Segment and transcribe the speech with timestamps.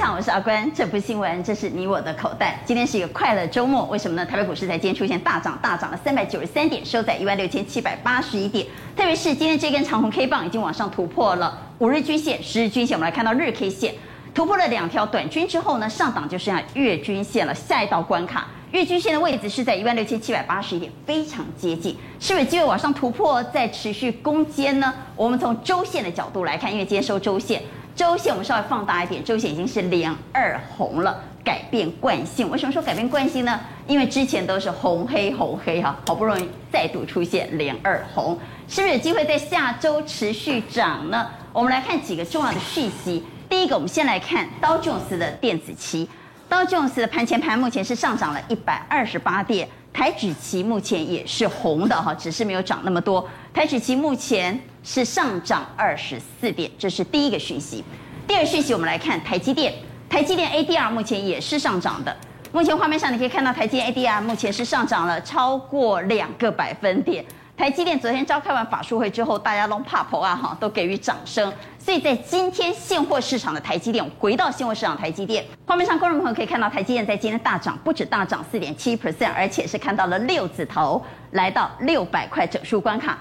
[0.00, 0.72] 场，我是阿关。
[0.74, 2.58] 这不是新闻，这是你我的口袋。
[2.64, 4.24] 今天是一个快乐周末，为什么呢？
[4.24, 8.66] 台北股市在今天出现大涨，大涨了三百九十三点，收在一万六千七百八十一点。
[8.96, 12.96] 特别是今天这根长红 K 棒已经往上突破了五日均线、十日均线。
[12.96, 13.94] 我们来看到日 K 线
[14.34, 17.54] 突破了两条短均之后呢，上档就剩下月均线了。
[17.54, 24.94] 下一道关卡，月均线的位置是在一万六千七百八十一点，非常接近，是不是有机会往上突破，再持续攻坚呢？
[25.14, 27.60] 我们从周线的角度来看，因为今天收周线。
[28.00, 32.48] 周线我们稍微放大一点，周线已经是连二红了，改变惯性。
[32.50, 33.60] 为什么说改变惯性呢？
[33.86, 41.26] 因为之前都是红黑红黑哈，好不容易再度出现连二红，是不是有机会在下周持续涨呢？
[41.52, 43.22] 我们来看几个重要的讯息。
[43.50, 46.08] 第一个，我们先来看道琼斯的电子期，
[46.48, 53.28] 道琼斯的盘前盘目前是上涨了一百二十八点，台指期目前也是红的哈，只是没有涨那么多。
[53.52, 54.58] 台指期目前。
[54.82, 57.84] 是上涨二十四点，这是第一个讯息。
[58.26, 59.74] 第二讯息，我们来看台积电，
[60.08, 62.16] 台积电 ADR 目前也是上涨的。
[62.52, 67.24] 目前画面上你可以看到，台积电 ADR 目前是上涨了超过两个百分点。
[67.56, 71.52] 台积电昨天召开完法术会之后，大家都怕婆啊哈，都给予掌声。
[71.78, 83.18] 所以在今天现货市场的台积电，回到现货市场台积电，画面上观众朋友可以看到，台积电在今天大涨，不止大涨四点七 percent，而且是看到了六字头，来到六百块整数关卡。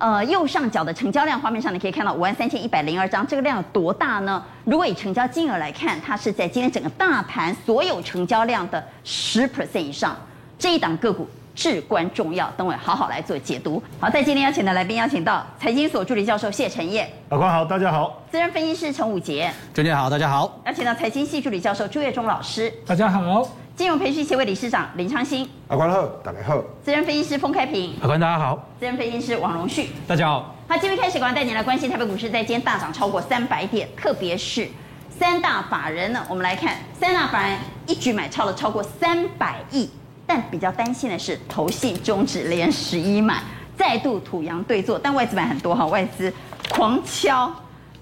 [0.00, 4.42] 呃，右上角的成交量画面上，你可以看到五万三千一百零二张，这个量有多大呢？
[4.64, 10.16] 如果以成交金额来看，它是在今天整个大盘所有成交量的十 percent 以上，
[10.58, 11.28] 这一档个股
[11.60, 12.50] 至关重要。
[12.56, 13.82] 等我好好来做解读。
[14.00, 23.46] 好，在今天邀请的来宾，邀请到财经所助理教授谢晨彦，老关好，大家好；资深分析师陈武杰，陈姐好，大家好；邀请到财经系助理教授朱月忠老师，大家好。
[23.76, 30.54] 金融培训协会理事长林昌兴，阿关好，大家好；资深分析师封开平，阿关大家好；资深分析师王荣旭，大家好。
[30.66, 34.66] 好，今天开始，我要带您来关心台北股市在今天大涨超过三百点，特别是
[35.10, 39.90] 三大法人呢，我们来看三大法人一举买超了超过三百亿，
[40.32, 43.42] 但比较担心的是投信终止连十一买，
[43.76, 46.32] 再度土洋对坐，但外资买很多哈，外资
[46.68, 47.52] 狂敲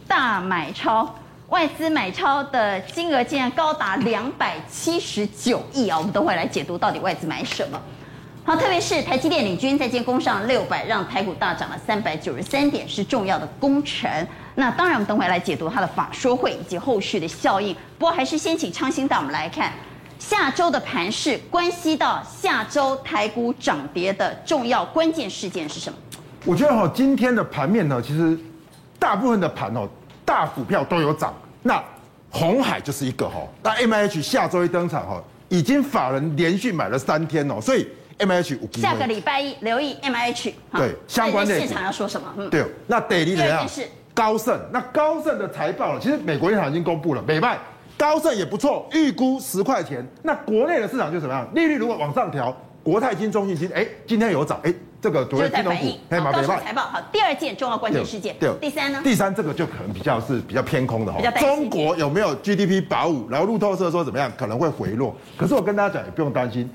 [0.07, 1.15] 大买超。
[1.49, 5.97] 外资买超的金额竟然高达两百七十九亿啊！
[5.97, 7.81] 我们等会来解读到底外资买什么。
[8.45, 14.29] 好，特别是台积电领军在建攻上六百，让台股大涨了三百九十三点，是重要的功臣。
[14.55, 17.75] 那当然，我们等会来解读它的法说会以及后续的效应。
[17.99, 19.73] 不过，还是先请昌兴带我们来看
[20.19, 25.99] 下周的盘势，关系到下周台股涨跌的重要关键事件是什么？
[26.45, 28.39] 我觉得哈，今天的盘面呢，其实
[28.99, 29.89] 大部分的盘哦。
[30.25, 31.83] 大股票都有涨，那
[32.29, 33.37] 红海就是一个哈。
[33.63, 42.31] 那 M H 下周一登场哈，已经法人连续买了三天哦，所以 M H 下个礼拜一留意 M H 对相关的市场要说什么？
[42.37, 42.63] 嗯，对。
[42.87, 43.67] 那第二怎样？
[44.13, 47.57] 高盛，那高盛的财报了，其实美国银行已经公布了，美卖
[47.99, 50.07] 高盛也不错，预估十块钱。
[50.23, 51.47] 那国内的市场就怎么样？
[51.53, 54.73] 利率如果往上调，国泰金、中信金，哎，今天有涨，哎。
[55.01, 58.35] 这个昨天金融股，哎，马北报财报好，第二件重要关键事件。
[58.41, 59.01] 对，第三呢？
[59.05, 61.21] 第三这个就可能比较是比较偏空的哈。
[61.39, 63.31] 中国有没有 GDP 保五？
[63.31, 64.29] 然后路透社说怎么样？
[64.37, 65.15] 可能会回落。
[65.37, 66.69] 可是我跟大家讲，也不用担心，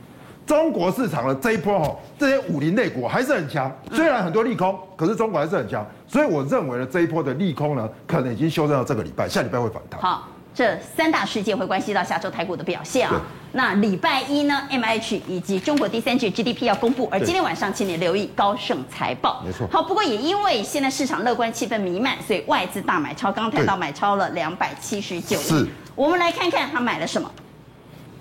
[0.45, 3.69] 中国市场的这一波哈，这些五零类股还是很强。
[3.91, 5.85] 虽然很多利空，可是中国还是很强。
[6.07, 9.99] 所以我认为呢，这一波的利空呢，可能已经修正到这个礼拜，下礼拜会反弹。
[9.99, 10.29] 好。
[10.53, 13.21] 这三大事件会关系到下周台股的表现啊。
[13.53, 19.43] 那礼拜一呢，M H 以及中国第三季 G D P 要公布，而今天晚上请你留意高盛财报。
[19.45, 19.67] 没错。
[19.71, 25.43] 好，不过也因为现在市场乐观气氛弥漫，所以外资大买超，刚谈到买超了两百七十九亿。
[25.43, 25.67] 是。
[25.95, 27.31] 我们来看看他买了什么。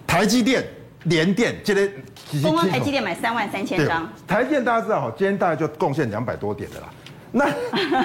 [0.06, 0.62] 台积电、
[1.04, 1.90] 联电，今天。
[2.42, 4.10] 刚刚台积电买三万三千张。
[4.26, 6.86] 台积电大家知道哈，今天大概就贡献两百多点的啦。
[7.32, 7.46] 那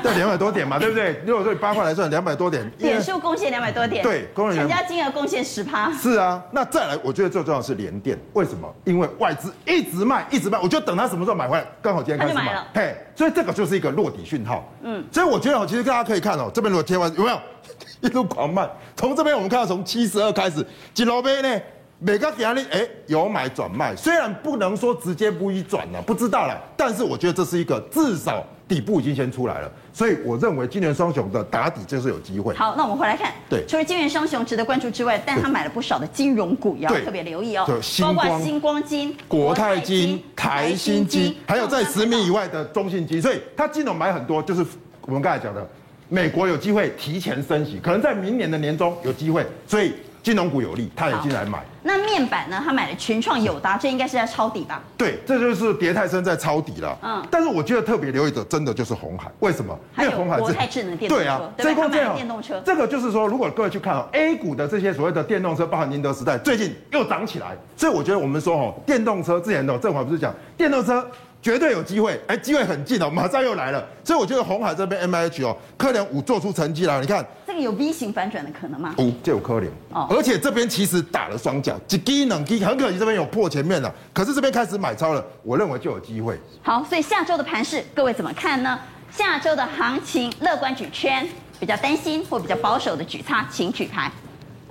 [0.02, 1.22] 对两百多点嘛，对不对？
[1.26, 5.92] 如果对八块来算，两百多点，点数贡献两百多点，对，工人成交金额贡献十趴。
[5.92, 8.74] 是啊，那再来，我觉得最重要的是联电，为什么？
[8.86, 14.64] 因为外资一直卖，一直卖，我就等他什么时候买回来，刚好今天开始买，了嘿，所以这个就是一个落底讯号。
[14.82, 17.40] 嗯，所以我觉得，其实大家可以看哦，这边如果贴完有没有
[18.02, 18.66] 一路狂卖？
[18.96, 21.62] 从这边我们看到，从七十二开始，几楼杯呢？
[22.00, 32.54] 每个压力哎，有买转卖，虽然不能说直接不一转了，不知道了，但是我觉得这是一个至少底部已经先出来了，所以我认为金元双雄的打底就是有机会。
[32.54, 37.66] 好，那我们回来看，对，除了金元双雄值得关注之外，但他买了不少的金融股，也要特别留意哦，
[38.02, 44.66] 包括星光金、国泰金、台新金，还有在十米以外的中信金，所以他金融买很多，就是
[45.02, 45.66] 我们刚才讲的，
[46.10, 49.94] 美国有机会提前升息，可能在明年的年中有机会，所以。
[50.28, 51.64] 金融股有利，他也进来买。
[51.84, 52.62] 那面板呢？
[52.62, 54.84] 他买了群创、友达，这应该是在抄底吧？
[54.98, 56.98] 对，这就是跌太深在抄底了。
[57.02, 59.32] 嗯，但是我觉得特别留意的，真的就是红海。
[59.40, 59.80] 为什么？
[59.98, 61.24] 因为红海是国泰智能电动车。
[61.24, 62.62] 对啊，这个电动车。
[62.66, 67.56] 这个就是说，如果各位去看哦，A 股的这些所谓的电动车，包含宁德时代，最近又涨起来。
[67.78, 71.10] 所以我觉得我们说哦，电动车之前的正华不是讲电动车。
[71.42, 78.94] 绝对有机会，哎，机会很近哦，马上又来了，所以我觉得红海这边 M H 哦，科联五做出成绩来了，你看这个有 V 型反转的可能吗？
[78.98, 86.38] 五就有科联哦，而且这边其实打了双脚，几低能低，很可惜这边有破前面了，可是这边开始买超了，我认为就有机会。
[86.62, 88.78] 好，所以下周的盘势各位怎么看呢？
[89.10, 91.26] 下周的行情乐观举圈，
[91.60, 94.12] 比较担心或比较保守的举差，请举牌。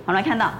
[0.05, 0.53] 好，来看到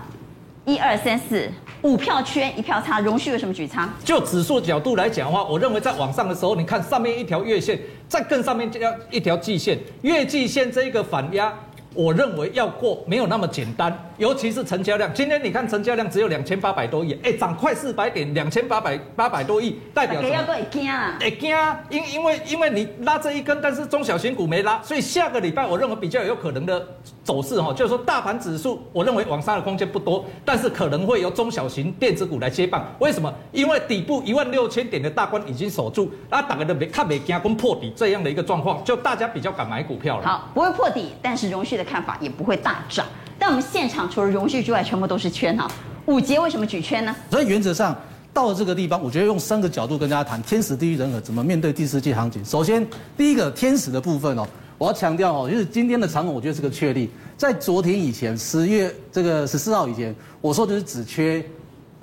[0.67, 1.49] 一二三四。
[1.83, 3.87] 五票圈一票差，容旭有什么举差？
[4.03, 7.79] 就指数角度来讲的话，我认为在往上的时候，你看上面一条月线，
[8.09, 11.53] 再更上面这样一条季线，月季线这一个反压，
[11.93, 13.95] 我认为要过没有那么简单。
[14.17, 20.43] 尤其是成交量，今天你看成交量只有两千八百多亿，哎，涨快四百点，两千八百八百多亿，代表什么？
[20.43, 21.15] 会惊啊！
[21.21, 21.79] 会惊啊！
[21.89, 26.85] 因因为因为你拉这一根，但是中小型股没拉，所以下个礼拜我认为比较有可能的
[27.27, 32.89] 走势哈，就是说大盘指数我认为往上的空间不多，但是可能会由中小型电子股来接棒。
[32.99, 33.29] 为什么？
[33.51, 40.25] 因为底部一万六千点的大关已经守住，那大家都没看没惊跟破底这样的一个状况，就大家比较敢买股票了。
[40.25, 43.05] 好，不会破底，但是容旭的看法也不会大涨。
[43.37, 45.69] 但我们现场除了容旭之外，全部都是圈哈。
[46.05, 47.13] 五杰为什么举圈呢？
[47.29, 47.93] 所以原则上
[48.33, 52.43] 到了这个地方，我觉得用三个角度跟大家谈天时地利人和怎么面对第四季行情。
[52.45, 52.87] 首先，
[53.17, 54.47] 第一个天时的部分哦，
[54.77, 57.09] 我要强调哦，就是今天的长红，我觉得是个确立。
[57.35, 61.43] 在昨天以前，十月这个十四号以前，我说就是只缺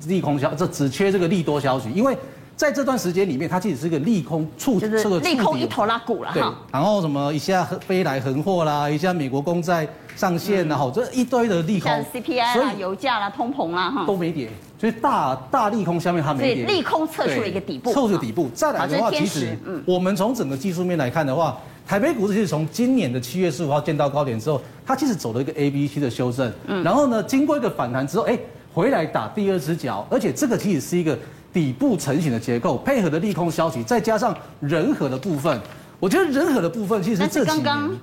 [0.07, 2.17] 利空消，这只缺这个利多消息，因为。
[2.57, 6.55] 在这段时间里面，它其实是个利空触，这个利空一头拉股了哈。
[6.71, 9.85] 然后什么一下飞来横祸啦，一下美国公债
[10.15, 11.91] 上限然后这一堆的利空。
[11.91, 14.07] 像 CPI 啦、油价啦、通膨啦哈。
[14.07, 14.49] 都没跌，
[14.79, 16.65] 所以大大利空下面它没跌。
[16.65, 17.93] 利空测出了一个底部。
[17.93, 18.49] 测出底部。
[18.55, 26.53] 再来的话，其实我们从整个技术面来看的话，台北股市其实从今年的七月十五号见到高点之后，它其实走了一个 A、B、C 的修正。
[26.67, 26.83] 嗯。
[26.83, 28.39] 然后呢，经过一个反弹之后，哎，
[28.73, 31.19] 回来打第二只脚，而且这个其实是一个。
[31.55, 35.57] 底部成型的结构，配合的利空消息，再加上人和的部分，
[36.01, 37.97] 我觉得人和的部分其实这几年，刚刚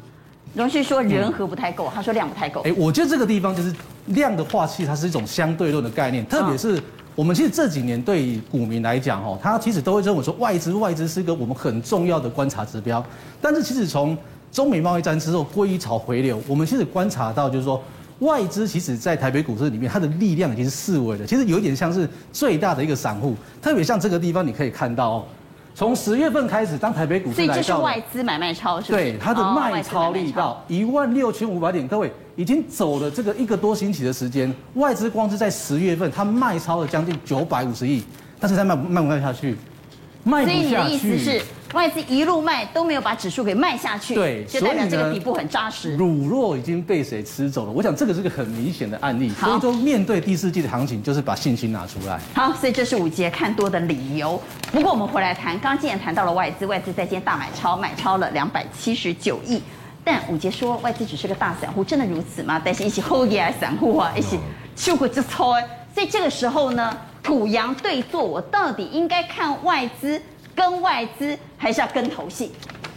[0.54, 2.62] 荣旭说人和不太够，嗯、他说量不太够。
[2.62, 3.76] 哎，我觉得这个地方就是
[4.06, 6.82] 量的话，其实它是一种相对论的概念，特别是
[7.16, 13.04] 我们其实这几年对股民来讲，哈，他其实都会认为说外资外资是一个我们很重要的观察指标，
[13.42, 14.18] 但是其实从
[14.52, 17.82] 中美贸易战之后归巢回流，我们其实观察到就是说。
[18.22, 21.26] 外资其实，在台北股市里面，它的力量已经是四维的。
[21.26, 25.26] 其实有一点像是最大的一个散户，特别像这个地方，你可以看到哦，
[25.74, 38.04] 从十月份开始，当台北股市来到，所以这是外资买卖超，是对它的卖超力道一万六千五百点，各位已经走了这个一个多星期的时间，外资光是在十月份，它卖超了将近九百五十亿，
[38.40, 39.58] 但是它卖卖不卖下去？
[40.24, 40.62] 卖不下去。
[40.62, 41.42] 所以你的意思是？
[41.74, 45.96] 外资一路卖都没有把指数给卖下去，对，就代表这个底部很扎实。
[45.96, 47.72] 乳酪已经被谁吃走了？
[47.72, 49.30] 我想这个是个很明显的案例。
[49.30, 52.20] 所以说，面对第四季的行情，就是把信心拿出来。
[52.34, 54.42] 好，所以这是武捷看多的理由。
[54.72, 59.62] 不过我们回来谈，刚刚既然谈到了外资，外资在今天大买超，买超了两百七十九亿。
[60.04, 62.62] 但武捷说外资只是个大散户，真的如此吗？
[62.64, 64.38] 但是一起后继来散户啊，一起
[64.76, 65.54] 秀过就操。
[65.96, 70.22] 所以这个时候呢，土洋对坐，我到底应该看外资？
[70.54, 72.50] 跟外资还是要跟投信？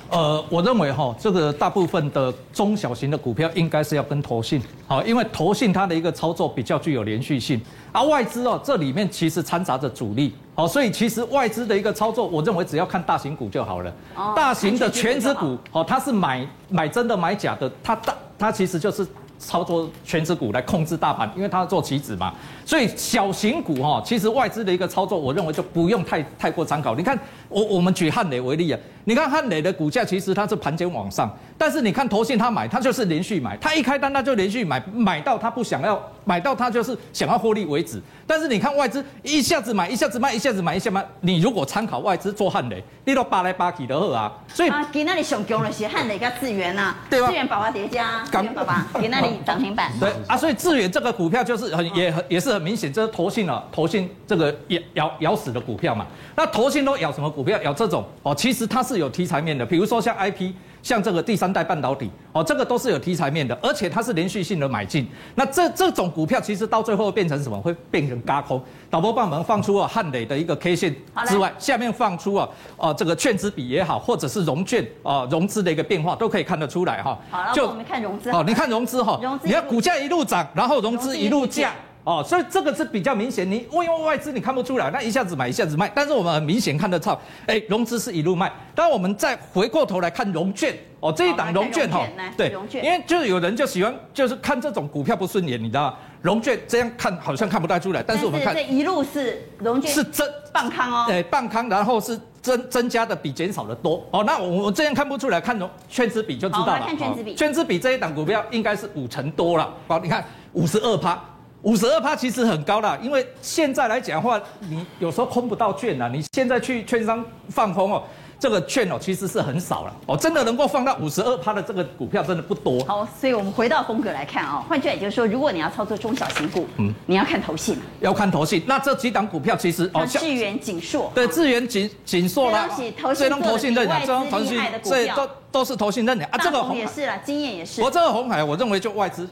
[0.09, 7.61] 呃，我认为哈，这个大部分的中小型的股票应该是要跟投信，好，因为投信它的一个操作比较具有连续性，
[7.93, 13.93] 而外资哦，这里面其实掺杂着主力，好，所以其实外资的一个操作，我认为只要看大型股就好了。
[14.15, 19.07] 哦，大型的全值股，哦，它是买买真的买假的，它大它其实就是。
[19.47, 22.33] 操作全值股来控制大盘，因为它做棋子嘛，
[22.65, 26.95] 所以小型股哈，其实外资的一个操作，我认为就不用太太过参考。
[26.95, 38.01] 你看，我我们举汉磊为例啊，你看汉磊的股价其实它是盘间往上，但是你看投信他买，他就是连续买，他一开单他就连续买，买到他不想要，买到它就是想要获利为止。
[38.27, 41.07] 但是你看外资一下子买，一下子卖，一下子买，一下子卖。
[41.21, 44.33] 你如果参考外资做汉雷，你都扒来扒去的好啊。
[44.49, 47.29] 所以啊，给那里上强的是汉雷跟智源呐，对吧？
[47.29, 49.93] 智源宝宝叠加，智源宝宝给那里涨停板。
[50.01, 56.07] 对啊，所以智源这个股票就是很也很也是很明显，这是投信啊，投信这个咬咬咬死的股票嘛。
[56.35, 57.61] 那投信都咬什么股票？
[57.63, 60.53] 咬这种哦，其实它是有题材面的，比如说像 IP。
[60.85, 65.09] 像这个第三代半导体哦，这个都是有题材面的，而且它是连续性的买进。
[65.35, 67.59] 那这这种股票其实到最后会变成什么？
[67.59, 68.63] 会变成轧空。
[68.91, 70.95] 导播帮我们放出啊汉磊的一个 K 线
[71.27, 77.19] 之外，下面放出啊啊这个券资比也好，或者是融券啊融资的一个变化，都可以看得出来哈。
[77.31, 78.31] 好，就我们看融资。
[78.31, 81.73] 好，你看融资哈，你要股价一路涨，然后融资一路降。
[82.05, 83.51] 哦，所以这个是比较明显。
[83.51, 88.53] 你因为外资你看不出来，那一下子买一下子卖，但是我们很明显看得到，哎，融资是一路卖。
[88.75, 92.07] 当我们再回过头来看融券，哦，这一档融券哈，
[92.37, 95.97] 对，融券，因为就是有人就喜欢就是看这种股票不顺眼，你知道吗？
[96.21, 104.07] 融券这样看好像看不太出来，但是我们看这一路是融券是增半康哦，对，半康，然后是增增加的比减少的多。
[104.11, 106.83] 哦，那我我这样看不出来，看融券资比就知道了。
[106.87, 109.73] 看券资比，券资比这一档股票应该是五成多了。
[109.89, 111.19] 好，你看五十二趴。
[111.65, 116.09] 五十二趴其实很高了，因为现在来讲的话，你有时候空不到券啦。
[116.13, 118.03] 你现在去券商放空哦，
[118.39, 122.85] 这个券哦其实是很少了哦，真的能够放到五十二趴的这个股票真的不多。
[122.85, 128.63] 好，所以我们回到风格来看啊，换句话也就是说，如果你要操作中小型股，嗯，你要看投信，要看投信。
[128.67, 132.69] 那这几档股票其实哦，像智原、景硕，对，智源、锦锦硕啦，
[133.17, 136.39] 这都投信认的，这投信这都都是投信认的啊。
[136.43, 137.81] 这个红也是啦，经验也是。
[137.81, 139.27] 我这个红海，我认为就外资。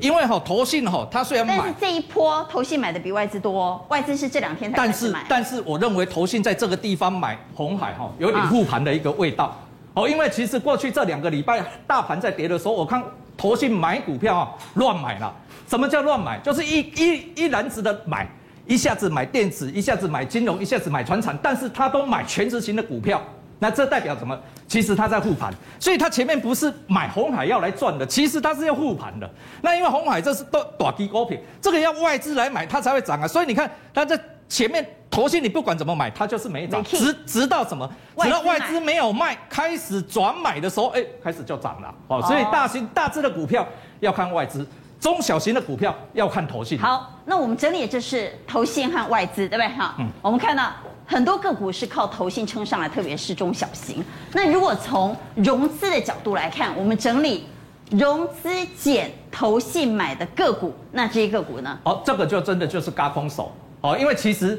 [0.00, 4.84] 因为哈投信哈，它虽然买，但是这一波投信买的比外资多，外资是这两天才买。
[4.84, 9.56] 但是但是我认为投信在这个地方买红海哈，有点护盘的一个味道
[9.94, 10.08] 哦。
[10.08, 13.02] 因为其实过去这两个礼拜大盘在跌的时候，我看
[13.36, 15.34] 投信买股票啊乱买了。
[15.66, 16.38] 什么叫乱买？
[16.40, 18.28] 就是一一一篮子的买，
[18.66, 23.20] 一下子买电子，一下子买金融，一下子买船产，但是他都买全值型的股票。
[23.64, 24.38] 那这代表什么？
[24.68, 29.30] 其实他在护盘，所以他前面不是买红海要来赚的，其实他是要护盘的。
[29.62, 33.26] 那因为红海这是都短期股品，这个要外资来买，它才会涨啊。
[33.26, 37.90] 所以你看，它在前面投信，你不管怎么买，它就是没涨，直直到什么？
[38.18, 41.94] 直到外资没有卖，开始转买的时候，哎，开始就涨了。
[42.08, 43.66] 哦，所以大型大只的股票
[44.00, 44.66] 要看外资，
[45.00, 46.78] 中小型的股票要看投信。
[46.78, 49.68] 好，那我们整理就是投信和外资，对不对？
[49.68, 50.70] 哈，嗯，我们看到。
[51.06, 54.02] 很多个股是靠投信撑上来，特别是中小型。
[54.32, 57.46] 那如果从融资的角度来看，我们整理
[57.90, 61.78] 融资减投信买的个股，那这些个股呢？
[61.84, 64.58] 哦，这个就真的就是嘎空手哦，因为其实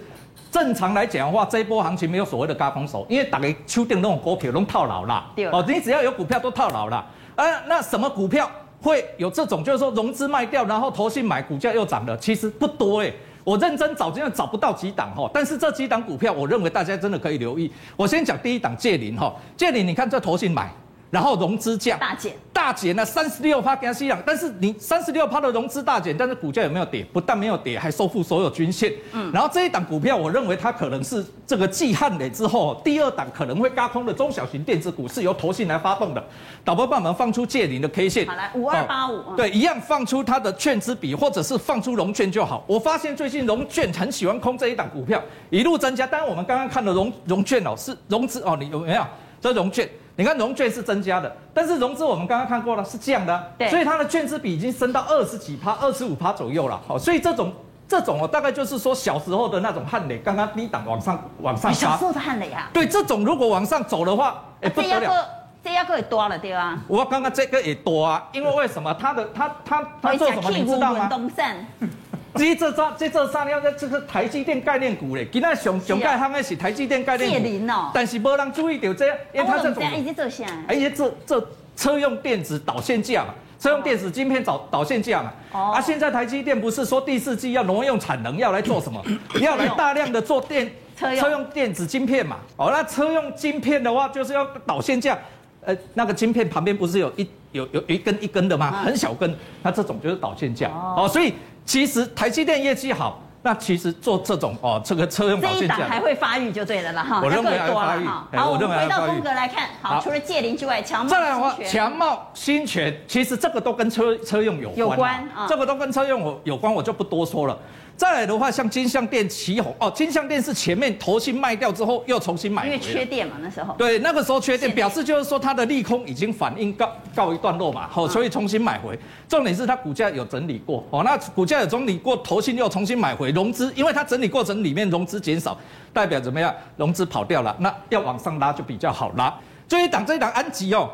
[0.51, 5.25] 正常来讲的话，这一波行情没有所谓的嘎空手，因为大家手中那种股票都套牢了。
[5.35, 6.97] 对哦，你只要有股票都套牢了。
[7.35, 8.49] 啊，那什么股票
[8.81, 12.15] 会有这种，就是说融资卖掉，然后投信买，股价又涨的？
[12.19, 13.11] 其实不多哎。
[13.45, 17.71] 我认真找，真的找不到几档哈，但是这几档股票，我认为大家真的可以留意。
[17.95, 20.69] 我先讲第一档借零哈，借零你看这投信买。
[21.11, 27.05] 然后融资降大减，大减呢三十六趴给它吸氧，但是你三十六趴的融资大减，但是股价有没有跌？
[27.13, 28.91] 不但没有跌，还收复所有均线。
[29.13, 36.21] 嗯，然后这一档股票，我认为它可能是这个季汉磊之后第二档可能会高空的中小型电子股，是由投信来发动的。
[36.65, 42.63] 导播帮我们放出借零的 K 线，好来五二八五，对，一样放出它的券资比，或者是放出融券就好。
[42.67, 46.05] 我发现最近融券很喜欢空这一档股票，一路增加。
[46.05, 49.05] 当然我们刚刚看的融融券哦，是融资哦，你有没有
[49.39, 49.87] 这融券？
[50.17, 56.79] 你看融券是增加的，但是融资我们刚刚看过了是降的，对，所以它的券资比已经升到二十几趴、二十五趴左右了。
[56.87, 57.51] 好，所以这种
[57.87, 65.27] 这种哦，大概就是说小时候的那种汉磊，刚刚低档往上往上小时候的汉磊啊，对，这种如果往上走的话，哎，不得了，
[65.61, 66.77] 这一个也多了对吧？
[66.87, 68.93] 我刚刚这个也多啊，因为为什么？
[68.93, 71.09] 他的他他他做什么你知道吗？
[72.35, 80.45] 这这这这这三样，这个台积电概念股嘞，今天上上盖行的是台积电概念股，但是没人注意到这，因为它这种，哎，这做啥？
[80.67, 89.01] 哎，这这车用电子导线架嘛，车用电子晶片导导线架嘛，哦，啊，现在台积电不是说第四季要挪用产能，要来做什么？
[89.39, 91.21] 要来大量的做电车用。
[91.21, 95.17] 车用电子晶片嘛，哦，那车用晶片的话，就是要导线架，
[95.61, 98.71] 呃，那个晶片旁边不是有一有有一根一根的吗？
[98.83, 101.33] 很小根，那这种就是导线架，哦，所以。
[101.65, 107.21] 其实台积电业绩好，那其实做这种哦，这个车用导线架，这一档还会发育就对了啦哈。
[107.23, 108.05] 我认为还会发育。
[108.05, 114.77] 好，我们回到风格来看，好，除了界零之外，强茂、再来的话，强茂、新全，其实这个都跟车车用有关。
[114.77, 117.57] 有关啊，这个都跟车用有有关，我就不多说了。
[117.97, 123.73] 再来的话，像金相店旗红哦，金相店是前面投信卖掉之后又重新买回，因为缺电嘛，那时候。
[123.77, 128.99] 对，那个时候缺电，表示就是说它的利空已经反应告告一段落嘛，好，所以重新买回。
[129.29, 135.57] 重点是它股价有整理过哦，那股价有整理过，投信又重新买回融资，因为它整理过程里面融资减少，
[135.93, 136.53] 代表怎么样？
[136.75, 139.33] 融资跑掉了，那要往上拉就比较好拉。
[139.69, 140.91] 这一档这一档安吉哦，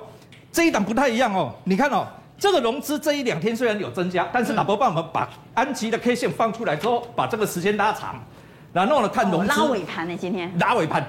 [0.52, 2.08] 这一档不太一样哦，你看哦。
[2.42, 8.16] 这个融资这一两天虽然有增加，但是老伯帮我们把安吉的 K 线放出来之后，把这个时间拉长，
[8.74, 11.06] 然后呢看融资、哦、拉尾盘呢，今天拉尾盘，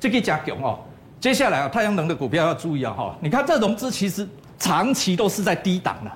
[0.00, 0.80] 这个加强哦。
[1.20, 6.10] 接下来啊，太阳能的股票要注意啊哈，你看这融资其实长期都是在低档的，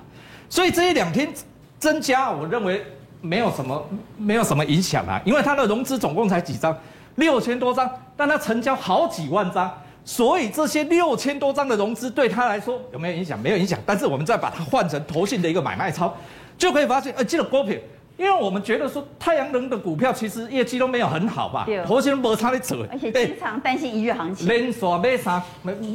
[0.49, 1.33] 所以这一两天
[1.79, 2.85] 增加，我认为
[3.21, 6.77] 没有什么没有什么影响啊，因为它的融资总共才几张，
[7.15, 9.71] 六千多张，但它成交好几万张。
[10.07, 13.37] 所以这些六千多张的融资对他来说有没有影响？
[13.37, 13.77] 没有影响。
[13.85, 16.15] 但是我们再把它换成投信的一个买卖超，
[16.57, 17.75] 就可以发现，呃，这个股票
[18.15, 25.43] 因为我们觉得说太阳能的股票其实业绩都没有很好吧，对，头先没差你走，而且经常担心一日行情，连锁买三，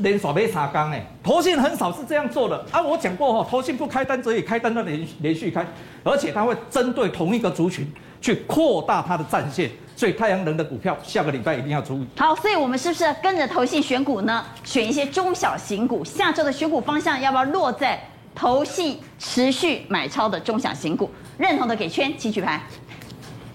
[0.02, 2.82] 连锁买三缸哎，投信很少是这样做的啊。
[2.82, 5.66] 我讲过哈，投信不开单则已，开单都连连续开，
[6.04, 7.90] 而且它会针对同一个族群
[8.20, 12.06] 去扩大它的战线，所以太阳能的股票下个礼拜一定要注意。
[12.16, 14.44] 好，所以我们是不是跟着投信选股呢？
[14.64, 18.00] 选一些中小型股，下周的选股方向要不要落在
[18.34, 21.10] 投信持续买超的中小型股？
[21.38, 22.60] 认同的给圈，请举牌。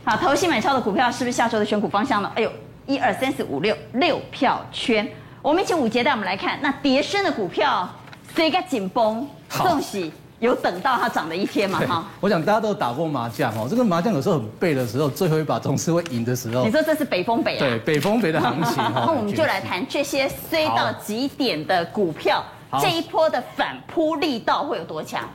[0.06, 2.32] 好，投信买超的股票是不是下周的选股方向呢？
[2.36, 2.52] 哎呦，
[2.86, 5.08] 一二三四五六六票圈。
[5.42, 7.90] 我们请五杰带我们来看，那跌升的股票，
[8.36, 9.28] 谁该紧绷？
[9.50, 11.80] 恭喜有等到它涨的一天嘛？
[11.88, 16.64] 哈，我想大家都打过麻将哦，这个麻将有时候很背的时候，最后一把总是会赢的时候。
[16.64, 17.60] 你说这是北风北啊？
[17.60, 18.76] 对，北风北的行情。
[18.94, 22.44] 那我们就来谈这些衰到极点的股票，
[22.80, 25.28] 这一波的反扑力道会有多强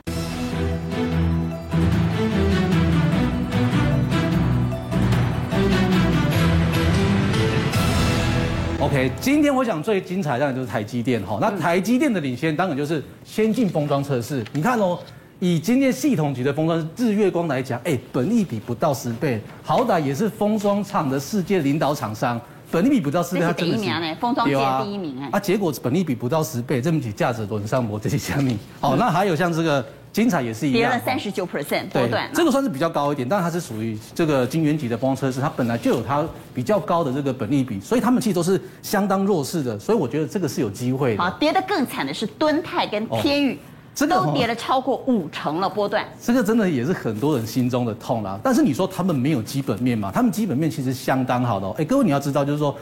[8.83, 11.37] ？OK，今天我想最精彩当然就是台积电哈。
[11.39, 14.43] 那台积电的领先当然就是先进封装测试。
[14.51, 14.99] 你看哦，
[15.39, 25.29] 以今天系统级的封装日月光来讲，哎，本利比不到十倍，好歹也是封装厂的世界领导厂商，本利比不到十倍，它第一名呢，封装界第一名哎。
[25.31, 28.59] 啊，结果本利比不到十倍，这么起价值轮上我这些下面。
[28.81, 29.85] 好，那还有像这个。
[30.13, 41.23] 精彩也是一样，跌了三十九 percent，波段，这个算是比较高一点，但它是属于这个晶圆级的封测试，它本来就有它比较高的这个本利比，所以他们其实都是相当弱势的，所以我觉得这个是有机会的。
[41.23, 43.57] 好，跌得更惨的是敦泰跟天宇，
[43.95, 48.39] 这个都跌了超过五成了波段，这个真的也是很多人心中的痛啦。
[48.43, 50.11] 但是你说他们没有基本面嘛？
[50.11, 51.75] 他们基本面其实相当好的哦。
[51.79, 52.77] 哎，各位你要知道，就是说。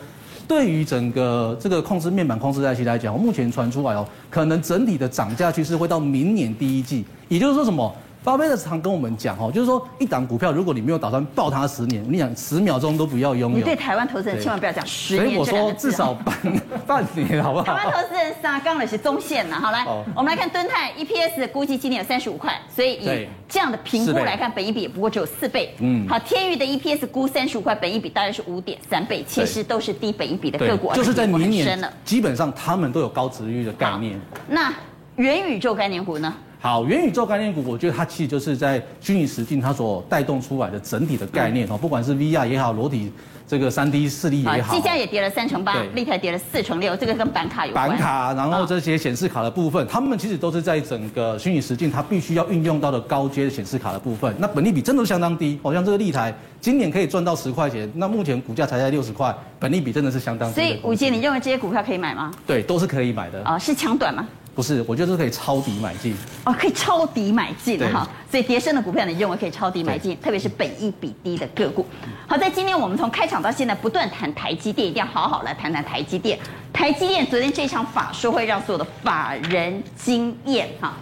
[0.51, 7.95] 对于整个这个控制面板、控制带期来讲，目前传出来哦，可能整体的涨价趋势会到明年第一季，也就是说什么？
[8.23, 13.57] 巴菲特常跟我们讲哦，就是说一档股票，如果你没有打算抱它十年，你想十秒钟都不要拥有。
[13.57, 15.25] 你对台湾投资人千万不要讲十年。
[15.25, 16.35] 所以我说至少半
[16.85, 17.63] 半年，好不好？
[17.63, 19.55] 台湾投资人杀刚的是中线呐。
[19.59, 19.83] 好来，
[20.15, 25.73] 我们来看敦泰 EPS 估计今年有三十五块，所以以这样的评估来看，本益比也不过只有四倍。
[25.79, 26.07] 嗯。
[26.07, 34.21] 好，天宇的 EPS 估三十五块，本益比大概是五点三倍，其实都是低本益比的个股，就是在明年基本上他们都有高殖利率的概念。
[34.47, 34.71] 那
[35.15, 36.31] 元宇宙概念股呢？
[36.63, 43.11] 好，元宇宙概念股，我觉得它其实就是在虚拟实境它所带动出来的整体的概念哦，不管是 VR 也好，裸体
[43.47, 47.89] 这个三 D 视力也好，技嘉也跌了三成八，立台跌了四成六，这个跟板卡有关。
[47.89, 54.31] 板卡，然后这些显示卡的部分，他们其实都是在整个虚拟实境它必须要运用到的高阶的显示卡的部分。
[54.37, 60.61] 那本利比真的相当低，好像这个立台今年可以赚到十块钱，那目前股价才在六十块，本利比真的是相当低。
[60.61, 62.31] 所以吴杰，你认为这些股票可以买吗？
[62.45, 63.43] 对，都是可以买的。
[63.43, 64.27] 啊，是抢短吗？
[64.53, 68.07] 不是，我觉得是可以抄底买进哦，可以抄底买进哈。
[68.29, 71.85] 所以跌升的股票，你认为可以抄底买进，特别是本益比低的个股。
[72.27, 76.37] 好，在今天我们从开场到现在不断谈台积电，一定要好好来谈谈台积电。
[76.73, 80.93] 台积电昨天这场法说会让所有的法人惊艳哈。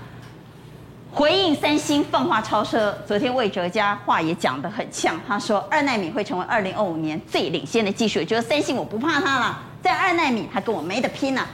[1.11, 11.47] 回应三星放话超车，昨天魏哲家话也讲得很呛，他说二奈米会成为二零二五年最领先的技术，就是三星我不怕它了，在二奈米他跟我没得拼了。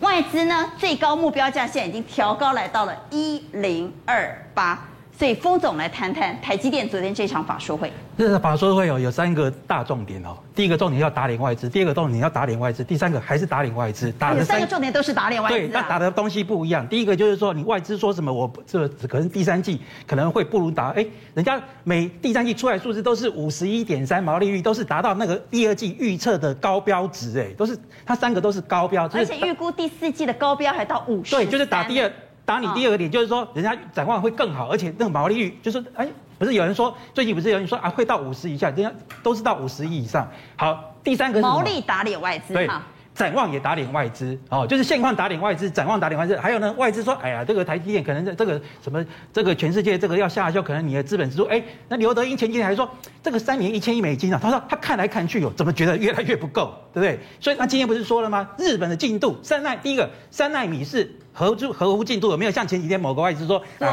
[0.00, 4.86] 外资呢，最高目标价现在已经调高来到了一零二八。
[5.18, 7.92] 所以，封总来谈谈台积电昨天这场法说会。
[8.16, 10.28] 这场法说会有，有三个大重点哦。
[10.54, 14.12] 第一个重点要打脸外资，第二个重点要打脸外资，第三个还是打脸外资。
[14.16, 15.56] 打的三个重点都是打脸外资。
[15.56, 16.86] 对，那打的东西不一样。
[16.86, 20.90] 第一个就是说，你外资说什么，我这可能第三季可能会不如打。
[20.90, 21.04] 哎，
[21.34, 27.40] 人家每第三季出来数字都是五十一点三毛利率，都是达到那个第二季预测的高标值。
[27.40, 27.76] 哎，都是
[28.06, 29.10] 它三个都是高标。
[29.12, 31.34] 而且预估第四季的高标还到五十。
[31.34, 32.12] 对，就是打第二。
[32.48, 36.08] 打你第二个点，就是说人家展望会更好，而且那个毛利率，就是哎，
[36.38, 38.90] 不是有人说最近不是有人说啊会到五十以下，人家
[39.22, 40.26] 都是到五十亿以上。
[40.56, 42.66] 好，第三个是毛利打脸外资，对，
[43.14, 52.88] 展望也打脸外资，哦，就是现况打脸外资，展望打脸外资，还有呢，外资说，哎呀，这个台积电可能这这个什么，这个全世界这个要下修，可能你的资本支出，哎，那刘德英前几天还说
[53.22, 57.20] 这个三年一千亿美金啊，他说他看来看去哦，怎么觉得越来越不够，对不对？
[57.40, 58.48] 所以那今天不是说了吗？
[58.56, 61.14] 日本的进度三奈，第一个三奈米是。
[61.38, 62.50] 合乎合乎进度有没有？
[62.50, 63.88] 像前几天某个外资说，说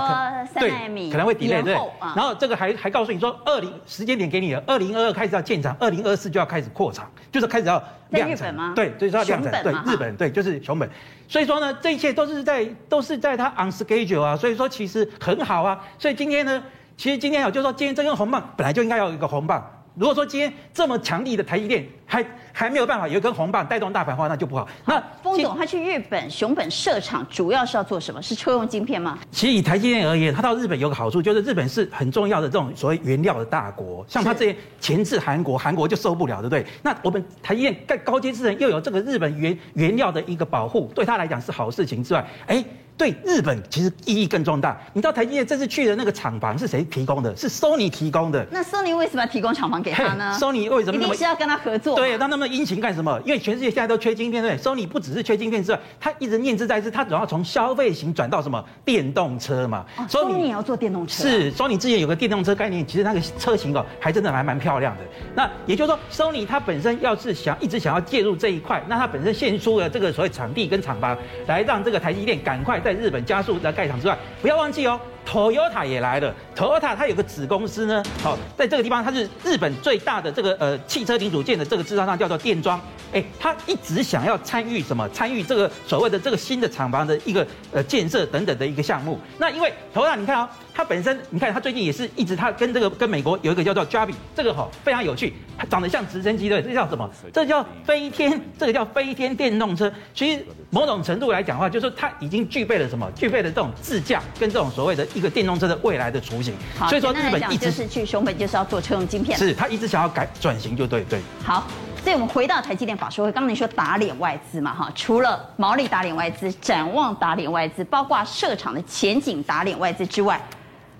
[0.51, 1.73] 三奈米可能会 delay 对，
[2.15, 8.51] 然后这个还还告诉你说二零时间点给你了，二零二二开始要建厂，二零二四就要开始扩厂，就是开始要量产。
[8.55, 8.73] 吗？
[8.75, 10.89] 对，所以说要量产，对，日本对，就是熊本，
[11.27, 16.63] 所以说呢，这一切都是在都是在它 on schedule 啊，所以说其实很好啊，所以今天呢，
[16.97, 19.63] 其实今天啊就是说今天这根红棒本来就应该要有一个红棒。
[19.95, 24.67] 如果说今天这么强力的台积电还还没有办法有一根红棒带动大盘的话，那就不好。
[24.86, 28.21] 那丰总他去日本熊本设厂，主要是要做什么？
[28.21, 29.17] 是车用晶片吗？
[29.31, 36.65] 其实以台积电而言，它到日本有个好处，就是日本是很重要的这种所谓原料的大国，像他这些前置韩国，韩国就受不了，对不对？
[36.84, 42.63] 那我们台积电盖高阶制程又有这个日本原原料的一个保护，对他来讲是好事情之外，哎。
[42.97, 44.79] 对日本其实意义更重大。
[44.93, 47.36] 你知道台积电这次去的那个厂房是谁提供的？
[47.36, 48.45] 是 Sony 提供的。
[48.51, 51.01] 那 Sony 为什么要提供厂房给他呢？Sony 为什么？
[51.01, 51.95] 一定是要跟他合作。
[51.95, 53.19] 对，他那么殷勤干什么？
[53.25, 59.86] 因为全世界现在都缺晶片，对？Sony 不只是缺晶片之外，他一直念兹在兹，他总要从消费型转到什么电动车嘛。
[59.97, 61.23] 哦，Sony 也要做电动车。
[61.23, 65.03] 是，Sony 之前有个电动车概念，其实那个车型哦，还真的还蛮漂亮的。
[65.36, 73.56] 那也就是说，Sony 它本身要是想一直想要介入这一块，那它本身献出了这个所谓场地跟厂房，来让这个台积电赶快在日本加速。
[73.56, 76.33] 的盖厂之外，不要忘记哦，Toyota 也来了。
[76.55, 82.79] Toyota 它有个子公司呢，好，在这个地方它是日本最大的这个呃汽车零组件的这个制造商，叫做电装。
[83.13, 85.07] 哎，他一直想要参与什么？
[85.09, 89.17] 参与这个所谓的这个新的厂房的一个呃建设等等的一个项目。
[89.38, 97.09] 那因为 Toyota 你看啊、哦，它本身你看它最近也是一直它跟这个跟美国有一个叫做 Jabi，这个哈、哦、非常有趣，它长得像直升机的，这叫什么？
[97.31, 99.89] 这叫飞天，这个叫飞天电动车。
[100.13, 103.09] 其实某种程度来讲的话，就是它已经具备了什么？
[103.15, 106.54] 具备了这种自驾跟这种所谓的一个电动车的未来的雏形。
[106.78, 111.19] 好，所以说日本一直是去熊本就是要做车用晶片，是他一直想要改转型，就对对。
[111.43, 111.63] 好。
[112.04, 120.39] 所以我们回到台积电法说会，刚刚你说打脸外资嘛，哈，除了毛利打脸外资、展望打脸外资，包括设厂的前景打脸外资之外，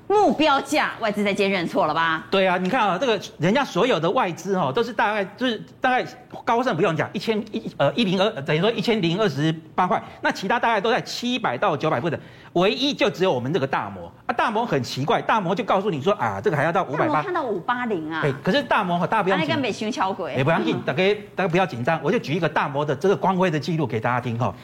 [0.08, 2.26] 目标价外资在今天认错了吧？
[2.32, 6.04] 对啊，你看啊，这个人家所有的外资哈，都是大概就是大概
[6.44, 12.20] 高盛不用讲，一千一呃一零二等于说一千零二十八块，那其他大概都在七百到九百不等。
[12.56, 18.22] 唯一就只有我们这个大摩啊，大摩很奇怪，大摩就告诉你说啊，这个还要到五百八，看到五八零啊。
[18.22, 24.56] 对，可是大摩和大不要紧，跟美胸敲鬼，也不要紧，大家大家不要紧张，我就举一个大摩的这个光辉的记录给大家听哈。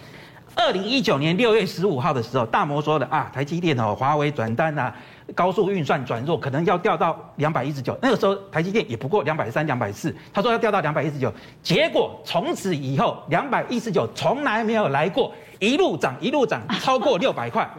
[0.55, 4.95] 二零一九年六月十五号的时候，大摩说的啊，台积电哦，华为转单啊，
[5.35, 7.97] 高速运算转弱，可能要掉到两百一十九。
[8.01, 15.33] 那个时候台积电也不过两百三、两百四，他说要掉到两百一十九，结果从此以后两百一十九从来没有来过。
[15.61, 17.69] 一路涨，一路涨， 超过六百块。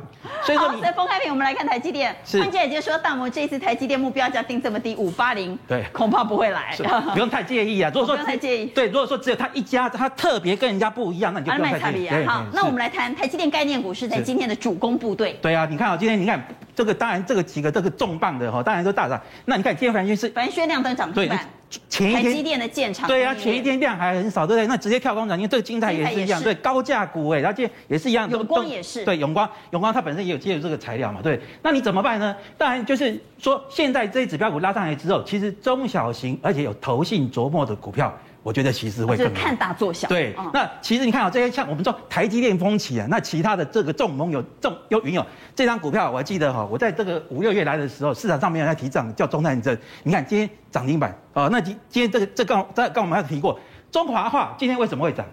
[0.44, 2.14] 所以说，在封开屏，我们来看台积电。
[2.24, 6.76] 是，关键也就是说，大摩这一次台积电目标价定这么低，五八零，对，恐怕不会来。
[7.12, 7.90] 不用太介意啊。
[7.94, 12.24] 如果说不用太介意，对，如果说只有他一家，他特别跟人家不一样，那你就不用太介意。
[12.24, 15.36] 好，那我们来谈台积电概念股是在今天的主攻部队。
[15.42, 16.40] 对啊，你看啊，今天你看
[16.76, 19.20] 这个，当然这个几个这个重磅的哈，当然都大涨。
[19.44, 21.40] 那你看今天凡轩是凡轩亮灯涨停板。
[21.88, 24.66] 前一天台积电的建厂，对啊，前一天量还很少，对不对？
[24.66, 31.40] 那直接跳空涨，因为这个金泰也是一样，对，高价股哎，而且也是一样，永光也是，对，永光，永光它本身也有介入这个材料嘛，对。
[31.62, 32.34] 那你怎么办呢？
[32.58, 40.08] 当然就是说，现在这些指标股拉上来之后，其实中小型而且有投信琢磨的股票，我觉得其实会更看大做小。
[40.08, 45.24] 对，那其实你看啊，这些像我们说台积电风起啊，那其他的这个众盟有众有云有
[45.54, 49.78] 这张股票，我还记得哈，我在这个五六月来的时候，市场上没有在提涨，叫中探针。
[50.02, 51.16] 你看今天涨停板。
[51.34, 53.58] 哦，那今今天这个这刚这刚我们还提过，
[53.90, 55.24] 中华化今天为什么会涨？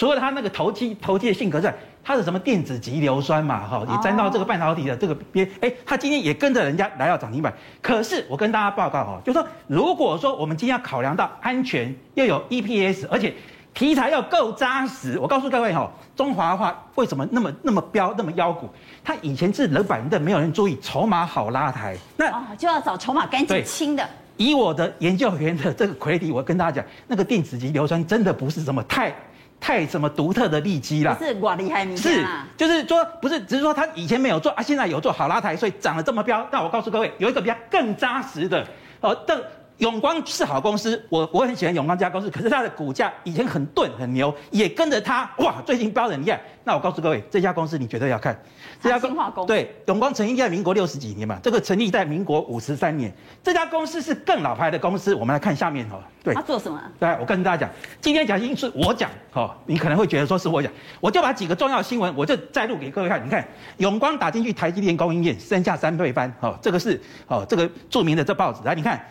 [0.00, 7.52] 除了他那个投机投机的性格在，他是什么电子级硫酸嘛，哈，也沾到这个半导体的这个边，哎，他今天也跟着人家来到涨停板。
[7.82, 13.34] 可是我跟大家报告哈，就是说如果说我们今天要考量到安全，又有 EPS，而且
[13.74, 18.70] 题材要够扎实，我告诉各位哈，中华化为什么那么那么彪那么妖股？
[19.04, 24.08] 它以前是冷板凳，没有人注意，筹码好拉抬，那就要找筹码干净清的。
[24.38, 29.14] 以我的研究员的这个 credit，我跟大家讲，那个电子级硫酸真的不是什么太
[29.60, 36.44] 太什么独特的利基啦，不是我厉害，你是就是说不是，只是说他以前没有做啊，现在有做好拉抬，所以涨得这么飙。
[36.50, 38.66] 那我告诉各位，有一个比较更扎实的
[39.00, 39.44] 哦，这
[39.80, 46.38] 永光是好公司，我我很喜欢永光这家公司，可是它的股价以前很钝很牛，也跟着它哇，最近飙得很厉害。
[46.64, 48.38] 那我告诉各位，这家公司你绝对要看。
[48.82, 53.10] 这家公化工对永光成立在民国六十几年嘛，这个成立在民国五十三年，
[53.42, 55.14] 这家公司是更老牌的公司。
[55.14, 56.78] 我们来看下面哦，对，他做什么？
[56.98, 57.70] 对，我跟大家讲，
[58.02, 63.24] 今天讲新闻是我讲，哦，你可能会觉得说是我讲，我就把几个重要新闻，我就摘录给各位看。
[63.24, 63.46] 你看，
[63.78, 68.60] 永光打进去台积电供应链，身价三倍翻，哦，这个是哦，这个著名的这报纸。
[68.64, 69.02] 来，你看，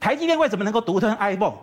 [0.00, 1.54] 台积电为什么能够独吞 iPhone？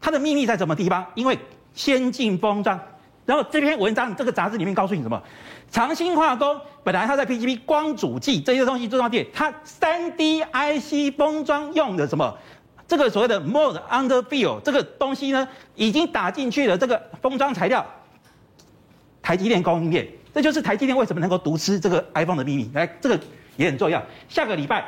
[0.00, 1.06] 它的秘密在什么地方？
[1.14, 1.38] 因为
[1.72, 2.78] 先进封装。
[3.24, 5.22] 然后这篇文章，这个杂志里面告诉你什么？
[5.70, 12.36] 长兴化工本来它在 PCB 光阻剂这些东西做上去，它三 D IC 封装用的什么？
[12.86, 17.86] 这个所谓的 Mode Under Fill 这个东西呢，已经打进去了这个封装材料。
[19.22, 22.70] 台积电供应链，这就是台积电为什么能够独吃这个 iPhone 的秘密。
[22.74, 23.18] 来，这个
[23.56, 24.02] 也很重要。
[24.28, 24.84] 下个礼拜。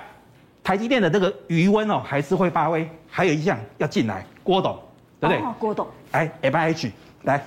[0.66, 2.90] 台积电的这个余温哦，还是会发挥。
[3.08, 4.76] 还有一项要进来，郭董，
[5.20, 5.40] 对不对？
[5.40, 6.90] 哦，郭董，来 M I H，
[7.22, 7.40] 来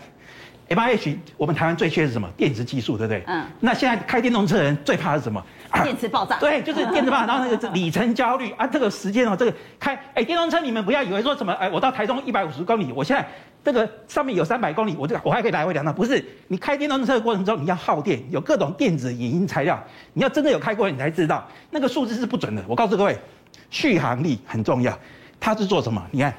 [0.70, 2.30] M I H，我们台湾最缺的是什么？
[2.38, 3.22] 电池技术，对不对？
[3.28, 3.46] 嗯。
[3.60, 5.44] 那现在开电动车的人最怕的是什么？
[5.84, 6.38] 电池爆炸。
[6.38, 13.28] 对，就是电池爆炸，然后那个里程焦虑啊，这个时间哦，这个开哎，电动车你们不要以为说什么哎，我到台中一百五十公里，我现在。
[13.64, 15.94] 这个上面有三百公里，我这个我还可以来回两趟。
[15.94, 19.82] 不是，你开电动车的过程中，你要耗电，有各种电子影音材料，
[20.14, 22.64] 你要真的有开过，你才知道那个数字是不准的。
[22.68, 23.18] 我告诉各位，
[23.70, 24.98] 续航力很重要。
[25.40, 26.02] 它是做什么？
[26.12, 26.34] 你看，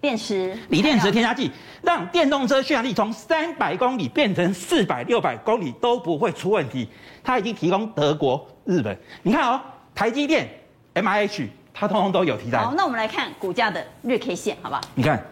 [0.00, 1.50] 电池，锂电池添加剂，
[1.82, 6.88] 让电动车续航力从三百公里变成四百、六百公里都不会出问题。
[7.22, 8.96] 它已经提供德国、日本。
[9.22, 9.60] 你看哦，
[9.94, 10.48] 台积电、
[10.94, 12.64] MIH，它通通都有提到。
[12.64, 14.80] 好，那我们来看股价的日 K 线，好吧？
[14.94, 15.24] 你看，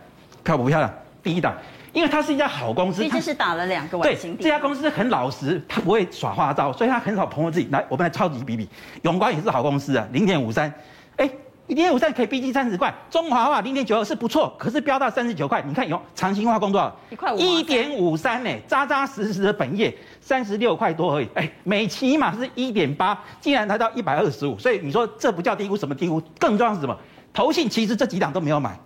[0.45, 0.93] 漂不漂亮？
[1.23, 1.55] 第一档，
[1.93, 4.35] 因为它是一家好公司，其实是打了两个完形。
[4.37, 7.69] 对，这家公司很老实，它不会耍花招，所以它很少膨胀自己。
[7.71, 8.69] 来，我们来超级比比，
[9.03, 10.73] 永光也是好公司啊，零点五三，
[11.17, 11.31] 哎，
[11.67, 12.95] 零点五三可以逼近三十块。
[13.11, 15.63] 中华化零点九二是不错，可是飙到三十九块。
[15.63, 16.97] 你看有长兴化工多少？
[17.11, 17.39] 一块五。
[17.39, 21.29] 一点五三呢，扎扎实实的本业三十六块多而已。
[21.35, 26.21] 哎，美期嘛是一点八，竟然来到一百二十五，所以你说这不叫低估，什么低估？
[26.39, 26.97] 更重要是什么？
[27.33, 28.79] 投信其实这几档都没有买，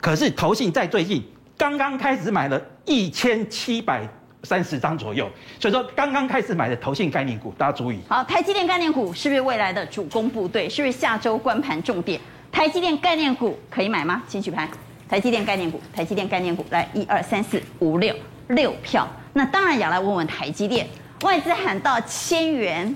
[0.00, 1.24] 可是投信在最近。
[1.62, 4.02] 刚刚开始买了一千七百
[4.42, 8.00] 三十张左右，所以说刚刚开始买的投信概念股，大家注意。
[8.08, 10.68] 好，台积电概念股是不是未来的主攻部队？
[10.68, 12.20] 是不是下周关盘重点？
[12.50, 14.20] 台积电概念股可以买吗？
[14.26, 14.68] 请举牌。
[15.08, 18.12] 台积电概念股，台积电概念股，来一二三四五六
[18.48, 19.06] 六票。
[19.32, 20.84] 那当然也要来问问台积电，
[21.20, 22.92] 外资喊到千元，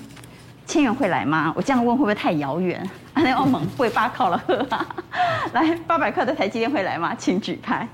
[0.66, 1.52] 千元会来吗？
[1.55, 2.85] 我这样问会不会太遥远？
[3.14, 4.66] 那澳门会八靠了呵，
[5.52, 7.14] 来八百块的台积电会来吗？
[7.16, 7.88] 请举牌。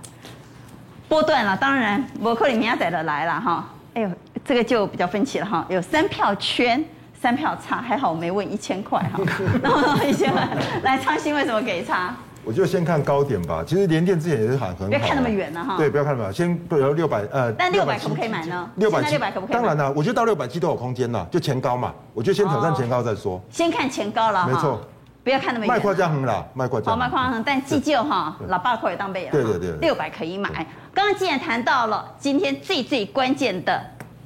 [1.12, 3.68] 波段了，当然我克里米亚仔的来了哈。
[3.92, 4.08] 哎呦，
[4.42, 5.62] 这个就比较分歧了哈。
[5.68, 6.82] 有三票圈，
[7.20, 9.20] 三票差，还好我没问一千块哈。
[9.62, 10.48] 然后一千块，
[10.82, 12.16] 来昌兴为什么给差？
[12.46, 13.62] 我就先看高点吧。
[13.66, 14.86] 其实联电之前也是喊很好。
[14.86, 15.76] 不要看那么远了哈。
[15.76, 17.52] 对，不要看那么远，先不如六百呃。
[17.52, 18.70] 但六百可不可以买呢？
[18.76, 19.54] 六百，六百可不可以？
[19.54, 21.92] 当然了，我觉得到六百七都有空间了，就前高嘛。
[22.14, 23.38] 我就先挑战前高再说。
[23.50, 24.48] 先看前高了哈。
[24.50, 24.80] 没错。
[25.24, 25.74] 不要看那么远。
[25.74, 26.90] 卖跨家横了，卖跨家。
[26.90, 29.30] 好，卖跨家横，但记旧哈，老爸可以当背了。
[29.30, 29.72] 对对对。
[29.80, 30.50] 六百可以买。
[30.92, 33.82] 刚刚既然谈到了今天最最关键的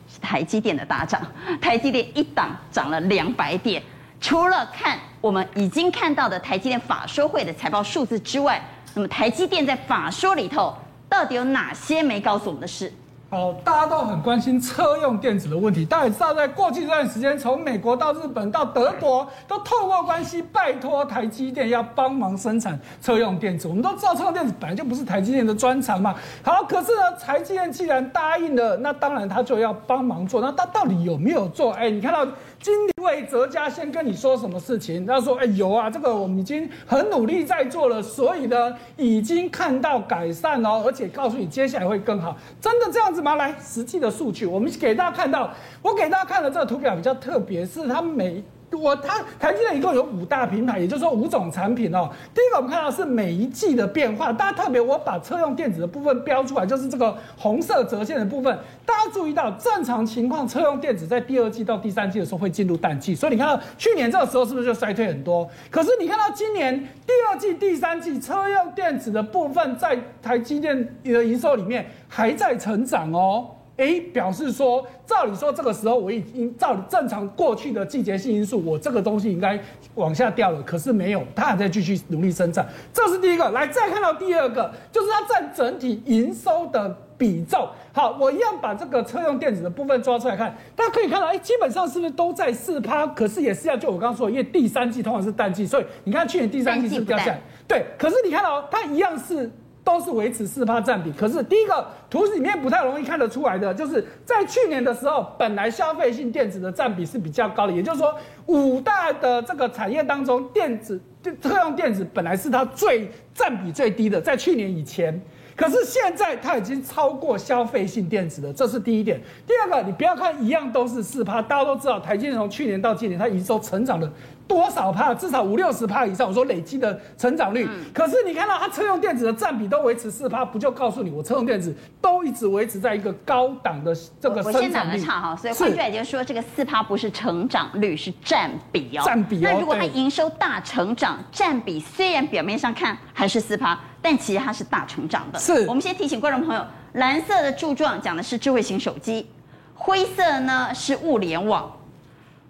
[0.08, 1.20] 是台积电的大涨，
[1.60, 3.82] 台积电一档涨了两百点。
[4.20, 8.60] 除了看我们已经看到的台积电法说会的财报数字之外，
[8.94, 10.74] 那么台积电在法说里头
[11.08, 12.90] 到底有哪些没告诉我们的事？
[13.28, 15.84] 好，大家都很关心车用电子的问题。
[15.84, 23.66] 大家也知道，在过去这段时间，从美国到日本到德国，都透过关系拜托台积电要帮忙生产车用电子。
[23.66, 26.14] 我们都知道，车用电子本来就不是台积电的专长嘛。
[26.44, 30.40] 好，可是呢，台积电既然答应了，那当然他就要帮忙做。
[30.40, 31.72] 那他到底有没有做？
[31.72, 32.24] 哎，你看到
[32.60, 35.06] 经理魏哲家先跟你说什么事情？
[35.06, 43.36] 他说：“哎，有啊，这个我们已经很努力在做了，所以呢，已经看到改善哦，而且告诉你接下来会更好。”真的这样子吗？
[43.36, 48.42] 来，实际的数据，我们给大家看到，我给大家看的这个图表比较特别，是它每。
[48.72, 52.10] 我它台积电一共有五大品牌，也就是说五种产品哦。
[52.34, 58.58] 第一个我们看到是每一季的变化，大家特别我把车用电子的部分标出来，就是这个红色折线的部分。
[58.84, 65.48] 大家注意到，正常情况车用电子在第二季到第三季的时候会进入淡季，所以你看到去年这个时候是不是就衰退很多？
[65.70, 73.55] 可是你看到今年第二季、第三季车用电子的部分在台积电的营收里面还在成长哦。
[73.76, 79.60] 哎，表示说，照理说这个时候我已经照正常过去的季节性因素，我这个东西应该
[79.96, 82.66] 往下掉了，可是没有，它还在继续努力生产。
[82.92, 83.50] 这是第一个。
[83.50, 87.68] 来，再看到第二个，就是它占整体营收的比重。
[87.92, 93.06] 好，我一样把这个车用电子的部分抓出来看，大家可以看到，哎，基本上是不是都在四趴？
[93.08, 97.40] 可是也是要就我刚刚说，因为第三季通常是淡季，所以你看去年第三季是不是掉下来？
[97.68, 99.50] 对，可是你看到它一样是。
[99.86, 108.12] 都是维持四趴占比，可是第一个图里面不太容易看得出来的，就是在去年的时候，本来消费性电子的占比是比较高的，也就是说
[108.46, 111.00] 五大的这个产业当中，电子
[111.40, 115.22] 特用电子本来是它最占比最低的，在去年以前，
[115.54, 119.20] 可是现在它已经超过消费性电子了，这是第一点。
[119.46, 124.12] 第二个，你不要看一样都是四趴，大家都知道台积电从去年到今年，它营收成长了。
[124.48, 125.14] 多少帕？
[125.14, 126.28] 至少五六十帕以上。
[126.28, 134.56] 我说累积的成长率，嗯、可是你看到它车用电子的占比都维持四趴，不就告诉你我车用电子都一直维持在一个高档的这个生产率？
[134.56, 139.02] 我先打个岔哈，所以换句话就是说，这个四趴不是成长率，是占比哦。
[139.04, 139.50] 占比哦。
[139.50, 145.38] 那如果它营收大成长，占比虽然表面上看还是四趴，但其实它是大成长的。
[145.38, 145.66] 是。
[145.68, 149.28] 我们先提醒观众朋友，蓝色的柱状讲的是智慧型手机，
[149.74, 151.70] 灰色呢是物联网。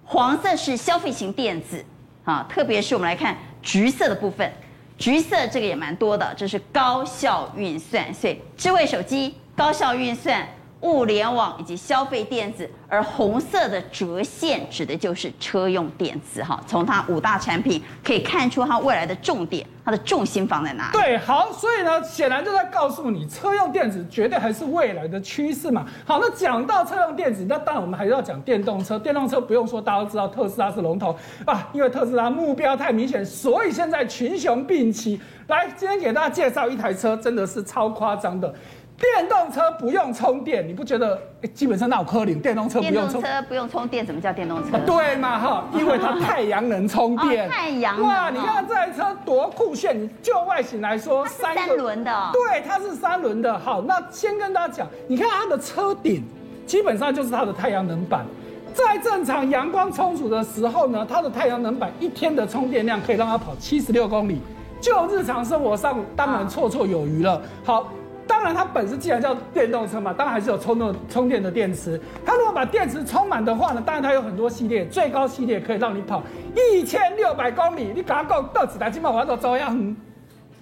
[0.09, 1.85] 黄色是消费型电子，
[2.25, 4.49] 啊，特别是我们来看橘色的部分，
[4.97, 10.47] 橘色这个也蛮多的，这是高效运算，所以智慧手机、高效运算。
[10.83, 16.61] 物联网以及消费电子，而红色的折线指的就是车用电子哈。
[16.67, 20.99] 从它五大产品可以看出它未来的重点，它的重心放在哪里？
[20.99, 25.87] 对，好，所以呢，显然就在告诉你，车用电子绝对还是未来的趋势嘛。
[26.05, 28.99] 好，那讲到车用电子，那当然我们还是要讲电动车。
[28.99, 35.19] 电动车不用说，大家都知道特斯拉是龙头啊，因为特斯拉目标太明显，所以现在群雄并起。
[35.49, 38.53] 来，今天给大家介绍一台车，真的是超夸张的。
[38.99, 41.21] 电动车不用充电，你不觉得？
[41.43, 43.21] 欸、基本上那有可能，电动车不用充。
[43.21, 44.79] 电动车不用充电，怎么叫电动车？
[44.87, 47.47] 对嘛哈，因为它太阳能充电。
[47.47, 48.07] 哦、太阳能。
[48.07, 50.03] 哇，你看这台车多酷炫！
[50.03, 52.31] 你就外形来说，三轮的、哦。
[52.33, 53.59] 对，它是三轮的。
[53.59, 56.25] 好，那先跟大家讲，你看它的车顶，
[56.65, 58.25] 基本上就是它的太阳能板。
[58.73, 64.41] 在正常阳光充足的时候呢，它的太阳能板一天的充电量可以让它跑七十六公里。
[64.81, 67.43] 就日常生活上，当然绰绰有余了。
[67.63, 67.93] 好。
[68.27, 72.01] 当然，它本身既然叫电动车嘛，当然还是有充电充电的电池。
[72.25, 76.23] 它如果把电池充满的话呢，当然它有很多系列，最高系列可以让你跑
[76.55, 77.93] 一千六百公里。
[77.95, 79.97] 你赶快够到此台，今晚我要走样。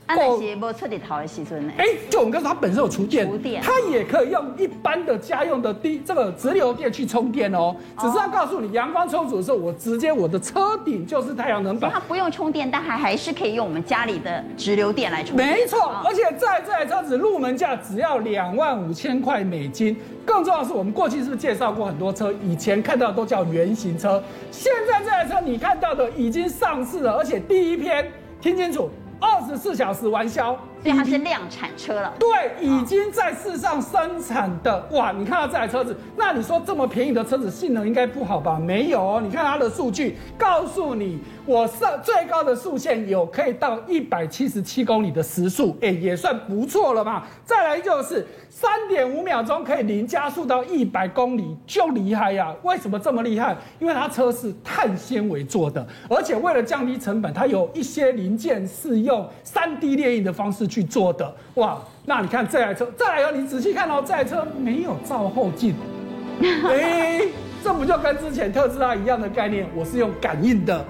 [0.06, 1.72] 安德西不彻底逃的时阵呢？
[1.78, 7.74] 哎，就我们刚才，它本身有厨电，电它也可以用一般的家用的低这个直流电去充电哦。
[7.98, 11.90] 只是要告诉你，阳光充足的时候，我直接我的车顶就是太阳能板。
[11.90, 15.48] 它不用充电，但还还是可以用我们家里的直流电来充电。
[15.48, 19.96] 没错，而且在这台车子入门价只要两万五千块美金。
[20.26, 22.30] 更重要的是，我们过去是不是介绍过很多车？
[22.42, 28.90] 以前看到的都叫原型车，现在这台车你看到的已经上市了，而且第一篇，听清楚。
[29.20, 32.12] 二十四小时玩笑，所以它是量产车了。
[32.18, 32.28] 对，
[32.60, 35.12] 已经在世上生产的哇！
[35.12, 38.58] 你看到这台车子，那你说这么便宜的车子性能应该不好吧？
[38.58, 41.18] 没有哦，你看它的数据，告诉你。
[41.46, 47.28] 我上最高的速限有可以到一百七十七公里的时速，哎，也算不错了吧。
[47.44, 52.54] 再来就是三点五秒钟可以零加速到一百公里，就厉害呀！
[52.62, 53.54] 为什么这么厉害？
[53.78, 61.32] 因为它车是碳纤维做的，而且为了降低成本，它有一些零件是用三 D 列印的方式去做的。
[61.54, 65.74] 哇，那你看这台车，再来哦，你仔细看哦这台车没有照后镜，
[66.68, 67.20] 哎，
[67.62, 69.66] 这不就跟之前特斯拉一样的概念？
[69.76, 70.84] 我是用感应的。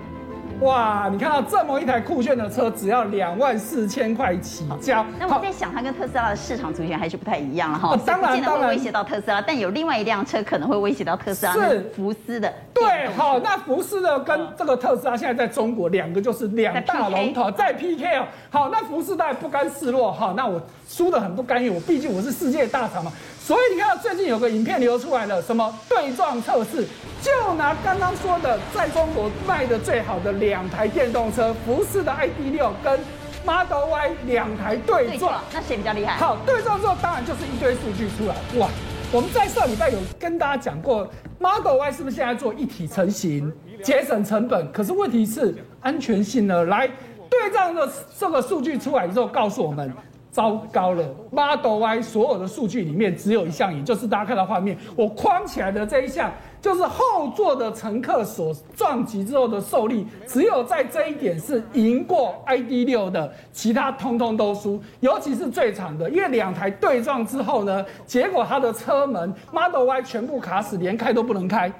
[0.60, 5.04] 哇，你看到这么一台酷炫的车，只要两万四千块起交。
[5.18, 7.90] 那我在想，它跟特斯拉的市场族群还是不太一样了哈。
[7.90, 12.52] 哦、当然，当然威胁到特斯拉，但有另外一辆车可能会威胁到特斯拉，是福斯的。
[12.72, 18.26] 对，好，那福斯的跟这个特斯拉现在在中国两个就是两大龙头在 PK 哦。
[18.50, 23.12] 好，那福斯当然不甘示弱哈，那我输的很不甘愿，我毕竟我是世界大厂嘛。
[23.44, 26.83] 所以你看最近有个影片流出来了，什么对撞测试？
[27.20, 32.98] 就拿刚刚说的，在中国卖的最好的两台电动车，福斯的 ID.6 跟
[33.44, 36.16] Model Y 两台对撞，那谁比较厉害？
[36.16, 38.35] 好，对撞之后当然就是一堆数据出来。
[38.59, 38.66] 哇，
[39.12, 41.07] 我们在上礼拜有跟大家讲过
[41.38, 43.52] ，Model Y 是不是现在做一体成型，
[43.83, 44.72] 节省成本？
[44.72, 46.64] 可是问题是安全性呢？
[46.64, 46.88] 来，
[47.28, 47.87] 对撞的
[48.18, 49.92] 这个数据出来之后，告诉我们。
[50.34, 56.28] 糟糕了，Model Y 所有的数据里面只有一项，也就是大家看到画面，我框起来的这一项，
[56.60, 71.72] 就是后座的乘客所撞击之后的受力，只有在这一点是赢过 ID.6 的，其他通通都输，尤其是最长的，因为两台对撞之后呢，结果它的车门 Model Y 全部卡死，连开都不能开。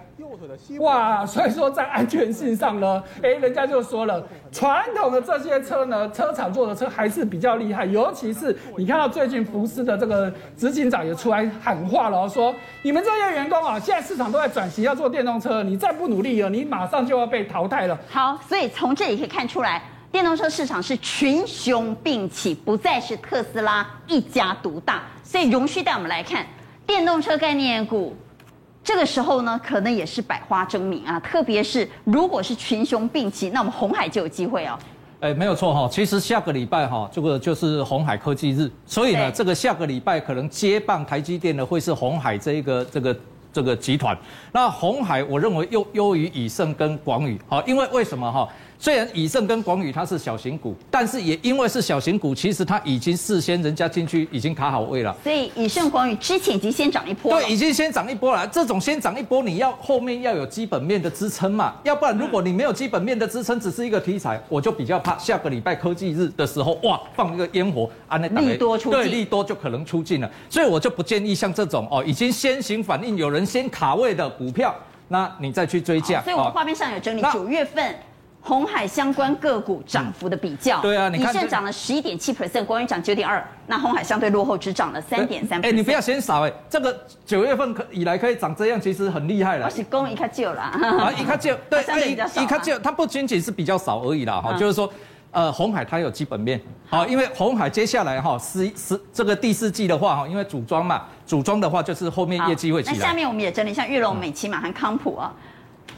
[0.79, 17.99] 哇，所以说在安全性上呢，哎，人家就说了，传统的这些车呢，车厂做的车还是比较厉害，尤其是你看到最近福斯的这个执行长也出来喊话了，说你们这些员工啊，现在市场都在转型要做电动车，你再不努力了，你马上就要被淘汰了。
[18.11, 25.03] 好，所以从这里可以看出来，电动车市场是群雄并起，不再是特斯拉一家独大。
[25.23, 26.45] 所以容许带我们来看
[26.87, 28.15] 电动车概念股。
[28.85, 34.79] 这个时候呢，可能也是百花争鸣啊，特别是如果是群雄并起，那我们红海就有机会哦。
[35.21, 43.17] 哎，没有错哈，其实下个礼拜哈，这个就是红海科技日，所以呢，这个下个礼拜可能接棒台积电的会是红海这一个这个
[43.51, 44.15] 这个集团。
[44.53, 48.47] 那红海我认为又优于以盛跟广宇，好，因为为什么哈？
[48.79, 55.17] 虽然以盛跟广宇它是小型股，但是也因为是小型股，其实它已经事先人家进去已经卡好位了。
[55.23, 57.33] 所以以盛、广宇之前已经先涨一波。
[57.33, 58.47] 对，已经先涨一波了。
[58.49, 70.31] 这种先涨一波，你要后面要有基本面的支撑嘛，要不然如果你没有基本面的支撑，只是一个题材，我就比较怕下个礼拜科技日的时候，哇，放一个烟火啊，那利多出，对，利多就可能出尽了。
[70.51, 74.75] 所以我就不建议像这种哦，已经先行反应，有人先卡位的股票，
[75.09, 76.21] 那你再去追价。
[76.23, 77.95] 所以我们画面上有整理九月份。
[78.47, 80.81] 鸿海相关个股涨幅的比较。
[80.83, 85.61] 对啊，你看以盛涨了十一点七 percent，光云涨九点二，那红海相对落后，只涨了三点三。
[85.65, 89.65] 哎，你不要嫌少哎，这个九月份可以来可以涨这样，其实很厉害了。
[89.65, 90.65] 我是公一卡旧啦
[91.01, 91.83] 啊，一卡旧 对，
[92.13, 94.93] 一卡旧，它不仅仅是比较少而已啦，哈，就是说。
[95.31, 102.97] 呃，红海它有基本面，好，因为红海接下来哈，十十这个第四季的话哈，因为组装嘛，组装的话就是后面业绩会起来。
[102.97, 105.33] 那下面我们也整理一下玉龙、美琪马航康普啊。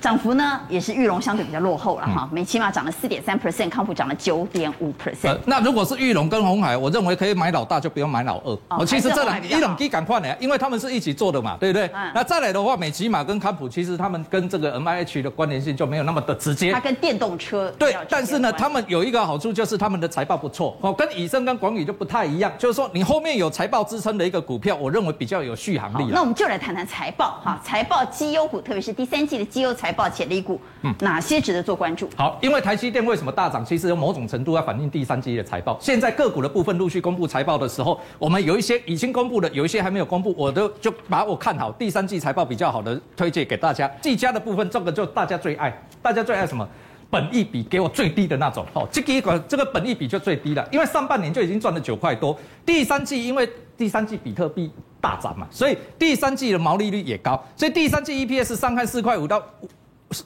[0.00, 5.36] 涨幅呢也是玉龙相对比较落后了哈，美琪玛涨了四点三 percent，康普涨了九点五 percent。
[5.46, 8.58] 那如果是玉龙跟红海，我认为可以买老大，就不用买老二。
[8.68, 11.86] 哦，其实这两一两基赶快的，因为他们是一起做的嘛，对不对？
[11.94, 12.10] 嗯。
[12.14, 16.72] 那再来的话，美琪玛跟康普，其实他们跟这个 M I H 的关联性就没有那么的直接。
[16.72, 17.72] 它跟电动车。
[17.78, 26.10] 对，但是呢，他们有一个好处就是他们的财报不错哦，跟以盛跟广宇就不太一样，就是说你后面有财报支撑的一个股票，我认为比较有续航力。
[26.12, 30.60] 那我们就来谈谈财报哈，财报绩优股，特别是第三季的绩优财报潜力股。
[30.82, 32.08] 嗯，哪些值得做关注？
[32.16, 33.64] 好，因为台积电为什么大涨？
[33.64, 35.76] 其实有某种程度要反映第三季的财报。
[35.80, 43.90] 现在个股的部分陆续公布财报的时候，我们有一些已经公布的，有一些还没有公布，我都就把我看好第三季财报比较好的推荐给大家。
[44.00, 45.72] 技嘉的部分，这个就大家最爱，
[46.02, 46.68] 大家最爱什么？
[47.08, 48.66] 本益比给我最低的那种。
[48.72, 54.70] 哦，这个这个本益比就最低了，因为上半年就已经赚了九块多，第三季因为第三季比特币
[55.00, 59.42] 大涨嘛，所以第三季的毛利率也高，所以第三季 EPS 上看四块五到。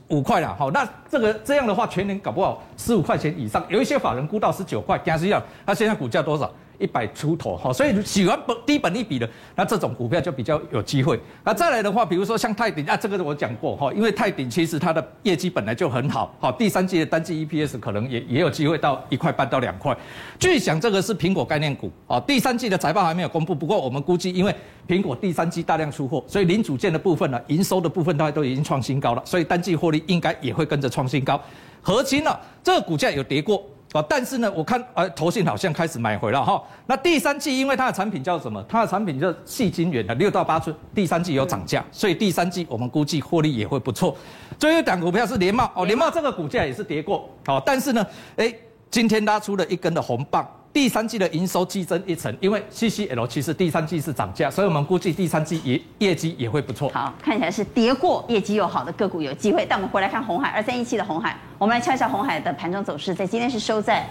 [0.09, 6.53] 五块了，好，那这个这样的话，全年搞不好十五块钱以上，有一些法人估到十九块，讲实话，他现在股价多少？
[6.81, 11.21] 一百出头哈，所以喜欢本低本益比的，那这种股票就比较有机会。
[11.45, 19.97] 那再来的话，比如说像泰鼎啊，这个我讲过哈，因为泰鼎其实它的业绩本来就很好，好，第三季的单季 EPS 可能也也有机会到一块半到两块。
[20.39, 24.55] 巨响这个是苹果概念股，啊，第三季的财报还没有公布，不过我们估计，因为
[24.89, 31.39] 苹果第三季大量出货，所以零组件的部分呢，营收的部分大概都已经创新高了，所以单季获利应该也会跟着创新高。
[31.83, 32.31] 核心呢，
[32.63, 33.63] 这个股价有跌过。
[33.93, 36.63] 啊，但是呢，我看呃，投信好像开始买回了哈。
[36.87, 38.65] 那第三季因为它的产品叫什么？
[38.69, 44.17] 它的产品叫细晶圆的，六到八寸，第三季有涨价，所以第三季我们估计获利也会不错。
[44.59, 48.55] 最后一档股票是联茂哦，联茂这个股价也是跌过，好，但是呢，哎，
[48.91, 50.47] 今天拉出了一根的红棒。
[50.73, 56.89] 第三季的营收激增一成，因为 CCL 其实第三季是涨价，所以我们估计第三季也业绩也会不错。
[56.91, 59.67] 好，看起来是跌过业绩又好的个股有机会。
[59.69, 64.09] 但我们回来看红海二三一七的红海，我们来敲一下红海的盘中走势，在今天是收在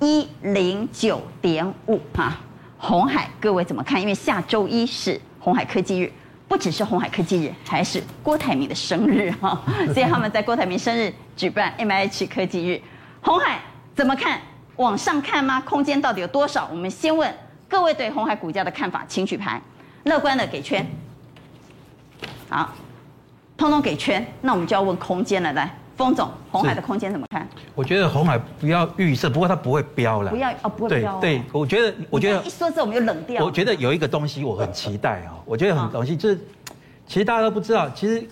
[0.00, 2.36] 一零九点五哈。
[2.78, 4.00] 红海各位怎么看？
[4.00, 6.12] 因为下周一是红海科技日，
[6.46, 9.60] 不只是红海科技日，还是郭台铭的生日哈，
[9.92, 12.80] 所以他们在郭台铭生日举办 MIH 科技日。
[13.20, 13.58] 红海
[13.96, 14.38] 怎么看？
[14.76, 15.58] 往上看吗？
[15.62, 16.68] 空间到底有多少？
[16.70, 17.34] 我们先问
[17.66, 19.58] 各位对红海股价的看法，请举牌。
[20.04, 20.86] 乐观的给圈，
[22.50, 22.72] 好，
[23.56, 24.24] 通通给圈。
[24.42, 27.48] 那我们就要问空间了，来，封总，红海的空间怎么看？
[27.74, 30.30] 我觉得红海不要预设，不过它不会飙了。
[30.30, 31.18] 不要哦，不会飙、哦。
[31.20, 33.42] 对，对，我觉得，我觉得一说这我们就冷掉。
[33.42, 36.38] 我觉得有一个东西我很期待哦，我觉得很东西就是，
[37.06, 38.24] 其实大家都不知道，其实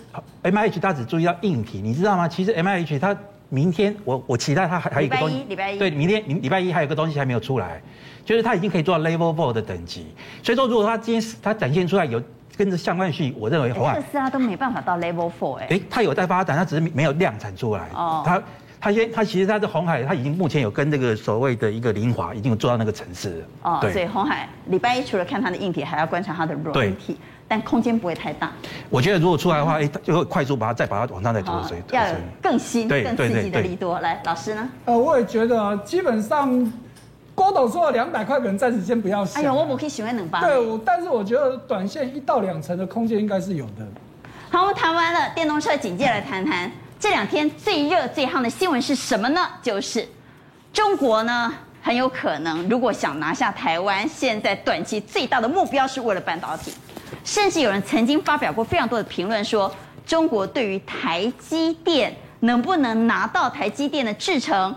[0.43, 2.27] M I H 它只注意到硬体，你知道吗？
[2.27, 3.17] 其实 M I H 它。
[3.49, 7.81] 明天我我期待它还还有一个东西，礼拜一，对，明天礼拜一还有个东西还没有出来，
[8.25, 10.07] 就是它已经可以做到 Level Four 的等级。
[10.43, 12.21] 所以说，如果它今天它展现出来有
[12.57, 15.67] 跟着相关性，我认为红海特斯拉都没办法到 Level Four 哎。
[15.69, 17.89] 哎，它有在发展，它只是没有量产出来。
[17.93, 18.23] 哦。
[18.25, 18.41] 它
[18.79, 23.45] 它先它其实它的红海，它已经目前有跟这个所谓的一个凌华已经有做到那个层次了。
[23.63, 23.77] 哦。
[23.81, 23.91] 对。
[23.91, 27.17] 所以红海礼拜一除了看它的硬体，还要观察它的软体。
[27.47, 28.51] 但空间不会太大。
[28.89, 31.51] 我觉得如果出来的话，哎，就会快速把它再把它往上再推。
[31.91, 33.99] 要有更新、更刺激的力多。
[33.99, 34.69] 来，老师呢？
[34.85, 36.73] 呃，我也觉得基本上
[37.33, 39.43] 郭董说的两百块，可能暂时先不要想。
[39.43, 40.41] 哎呦，我不可以喜欢冷巴。
[40.41, 43.85] 对，但是我觉得短线一到两成的空间应该是有的。
[44.49, 49.41] 好，我们谈完了电动车，紧接着来谈谈这两天最热最夯的新闻是什么呢？
[49.61, 50.07] 就是
[50.71, 56.73] 中国呢很有可能，如果想拿下台湾，现在短期最大的目标是为了半导体。
[57.23, 59.73] 甚至有人曾经发表过非常多的评论，说
[60.05, 64.75] 中国对于台积电能不能拿到台积电的制程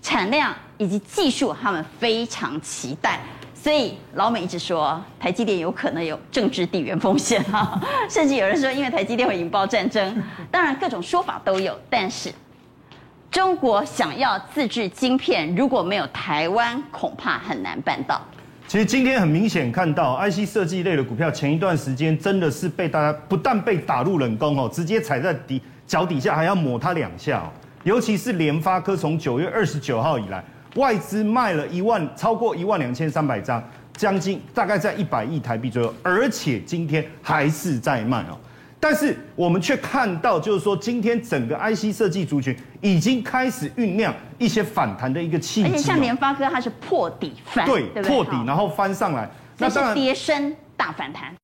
[0.00, 3.20] 产量以及技术，他们非常期待。
[3.54, 7.78] 所以老美一直说台积电有可能有政治地缘风险哈，
[8.08, 10.22] 甚至有人说因为台积电会引爆战争。
[10.50, 12.32] 当然各种说法都有，但是
[13.30, 18.18] 中国想要自制晶片，如果没有台湾，恐怕很难办到。
[18.70, 27.50] 其实今天很明显看到，IC 设计类的股票前一段时间真的是被大家不但被打入冷宫哦，直接踩在底脚底下还要抹它两下哦。
[27.82, 30.40] 尤其是联发科，从九月二十九号以来，
[30.76, 33.60] 外资卖了一万超过一万两千三百张，
[33.96, 38.38] 将近大概在一百亿台币左右，而且今天还是在卖哦。
[38.82, 45.68] 但是我们却看到，就是说今天整个 IC 设计族群已经开始酝酿一些反弹的一个契机。
[45.68, 51.34] 而且像联发科，它是破底翻，对，对破底然后翻上来，那当然跌升大反弹。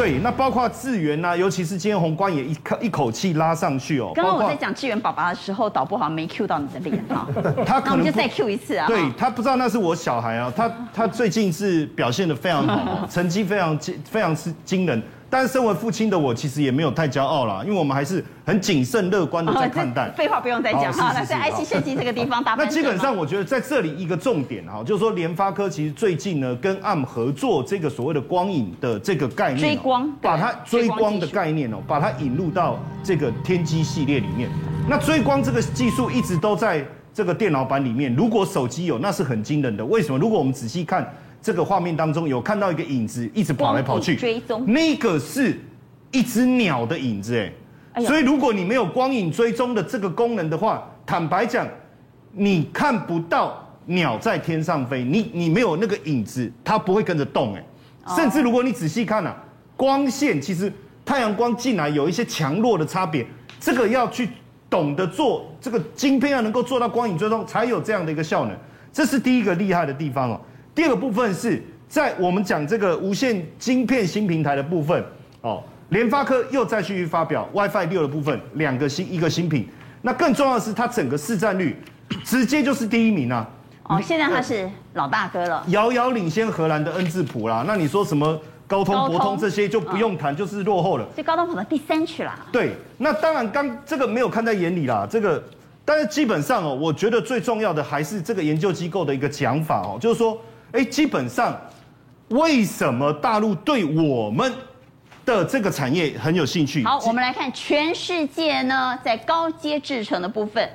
[0.00, 4.12] 对，那包括智源呐，尤其是今天宏观也一口一口气拉上去哦。
[4.14, 7.28] 刚刚我在讲智源爸爸的时候，导播好像没 Q 到你的脸哈。
[7.66, 8.86] 他可能就再 Q 一次啊。
[8.86, 15.02] 对，他不知道那是我小孩啊，他他最近是表现的非常好， 成绩非常惊非常是惊人。
[15.30, 20.10] 但是身为父亲的我，其实也没有太骄傲啦，因为我们还是很谨慎乐观的在看待。
[20.16, 22.54] 废话不用再讲哈，那在 IC 设计这个地方打。
[22.58, 34.50] 那基本上我觉得在这里一个重点哈，就是说联发科其实最近呢跟 ARM 合作这个所谓的光影的这个概念，追光，把它追光的概念哦，把它引入到这个天玑系列里面。
[34.88, 39.84] 那追光这个技术一直都在这个电脑版里面，如果手机有，那是很惊人的。
[39.84, 40.18] 为什么？
[40.18, 41.08] 如果我们仔细看
[41.42, 45.58] 这个画面当中，有看到一个影子一直跑来跑去，追踪，那个是。
[46.12, 47.48] 一只鸟的影子，
[47.92, 51.64] 哎，所以如果你没有光影追踪的这个功能的话，坦白讲，
[52.32, 57.64] 你看不到鸟在天上飞，你你没有那个影子，它不会跟着动，哎，
[58.16, 59.36] 甚至如果你仔细看啊，
[59.76, 60.72] 光线其实
[61.04, 63.24] 太阳光进来有一些强弱的差别，
[63.60, 64.28] 这个要去
[64.68, 68.56] 懂得做这个晶片要能够做到光影追踪，才有这样的一个效能，
[68.92, 70.40] 这是第一个厉害的地方哦。
[70.74, 75.04] 第二个部分是在我们讲这个无线晶片新平台的部分
[75.42, 75.62] 哦。
[75.90, 79.68] 联发科又再继续发表 WiFi 六的部分，两个新一个新品。
[80.02, 81.76] 那更重要的是，它整个市占率
[82.24, 83.48] 直接就是第一名啊！
[83.82, 87.64] 哦，现在它是老大哥了，遥遥领先荷兰的恩智浦啦。
[87.66, 91.04] 那你说什么高通、博通这些就不用谈，就是落后了。
[91.12, 92.38] 所以高通跑到第三去啦。
[92.52, 95.04] 对，那当然刚这个没有看在眼里啦。
[95.10, 95.42] 这个，
[95.84, 100.38] 但是基本上哦，我觉得最重要的还是这个研究机构的一个讲法哦，就是说，
[100.72, 101.58] 哎，基本上
[102.28, 104.52] 为什么大陆对我们？
[105.26, 106.82] 的这个产业很有兴趣。
[106.82, 110.68] 好，我们来看全世界呢，在高阶制程的部分，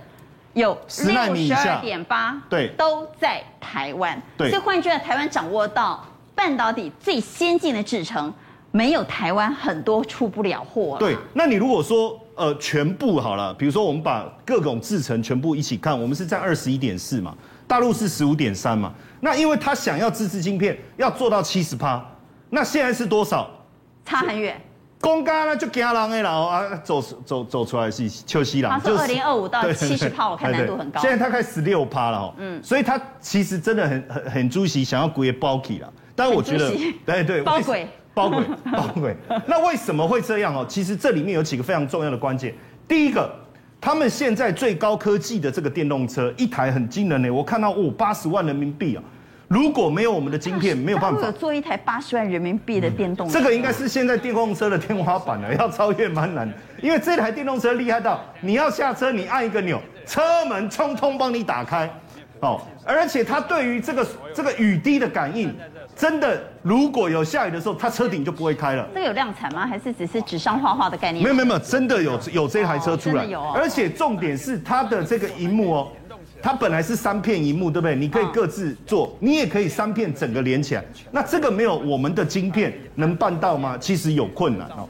[0.54, 4.22] 有十奈米以下，六十二点八，对，都在台湾。
[4.38, 8.34] 对，所以换句话，台湾掌握到半导体最先进的制程，
[8.72, 10.96] 没有台湾很多出不了货。
[11.00, 17.36] 对，那你如果说呃全部好了，比如说我们把各种制程全部一起看，我们是在二十一点四嘛，
[17.68, 22.03] 大陆是十五点三嘛，那因为他想要自制晶片，要做到七十趴，
[22.49, 23.49] 那现在是多少？
[24.05, 24.61] 差很远，
[25.01, 28.70] 公家呢就惊人的啦啊，走走走出来是秋西啦。
[28.70, 31.01] 他说二零二五到七十趴，我看难度很高。
[31.01, 36.70] 现在他开十六趴了哦，嗯，所以他其实真的很很很主席想要归包起了，但是我觉得，
[37.03, 39.18] 对对，包鬼包鬼包鬼。
[39.47, 40.63] 那为什么会这样哦？
[40.70, 42.53] 其实这里面有几个非常重要的关键。
[42.88, 43.28] 第一个，
[43.80, 49.03] 他们现在最高科技的这个电动车，一台很惊人呢，我看到哦八十万人民币啊。
[49.47, 51.32] 如果没有我们的晶片，没有办法。
[51.32, 56.51] 做一台八十万人民币的电动车，这个应该是现在电动车的天花板了， 要超越蛮难。
[56.82, 61.88] 因为这台电动车厉害到，你要下车，你按一个钮，车门通通帮你打开，
[62.39, 65.55] 哦，而且它对于这个这个雨滴的感应，
[65.96, 68.88] 真的，如果有下雨的时候，它车顶就不会开了。
[68.93, 69.66] 这个有量产吗？
[69.66, 71.24] 还是只是纸上画画的概念？
[71.24, 73.41] 没有没有没有，真的有有这台车出来，有。
[73.52, 75.91] 而且重点是它的这个荧幕哦。
[76.41, 77.96] 它本来是三片荧幕，对不对？
[77.96, 80.84] 你可以各自做，你也可以三片整个连起来。
[81.12, 83.76] 那这个没有我们的晶片能办到吗？
[83.80, 84.88] 其实有困难哦。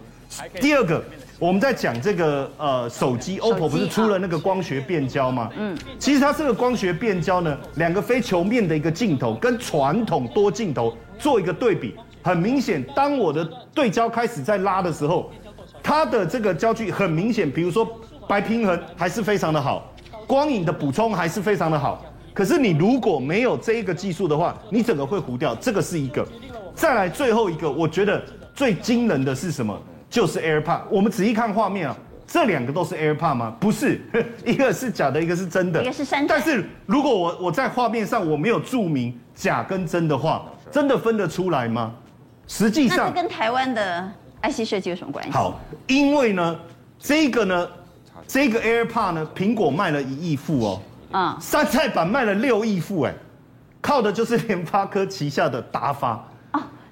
[0.59, 1.01] 第二个，
[1.37, 5.51] 我们在讲这个呃手机，OPPO 不是出了那个光学变焦吗？
[5.57, 15.29] 嗯，其实它这个光学变焦呢，两个非球面的一个镜头跟传统多镜头做一个对比，很明显，当我的对焦开始在拉的时候，
[15.83, 17.85] 它的这个焦距很明显，比如说
[18.29, 19.91] 白平衡还是非常的好。
[20.25, 25.53] 光影的补充还是非常的好，可是你如果没有这一个技术的话，你整个会糊掉。
[25.55, 26.25] 这个是一个，
[26.73, 28.23] 再来最后一个，我觉得
[28.53, 29.77] 最惊人的是什么？
[30.15, 30.79] 就是 AirPod。
[30.89, 31.95] 我们仔细看画面啊，
[32.25, 33.53] 这两个都是 AirPod 吗？
[33.59, 33.99] 不是，
[34.45, 35.83] 一个是假的，一个是真的。
[35.83, 36.35] 一个是山寨。
[36.37, 41.93] 但是如果我我在画面上我没有注明假跟真的话，真的分得出来吗？
[42.47, 44.09] 实际上，那这跟台湾的
[44.41, 45.31] IC 设计有什么关系？
[45.31, 46.57] 好，因为呢，
[46.97, 47.67] 这个呢。
[48.27, 53.13] 这个 AirPod 呢，苹果卖了一亿副哦，啊，山寨版卖了六亿副，哎，
[53.81, 56.27] 靠的就是联发科旗下的达发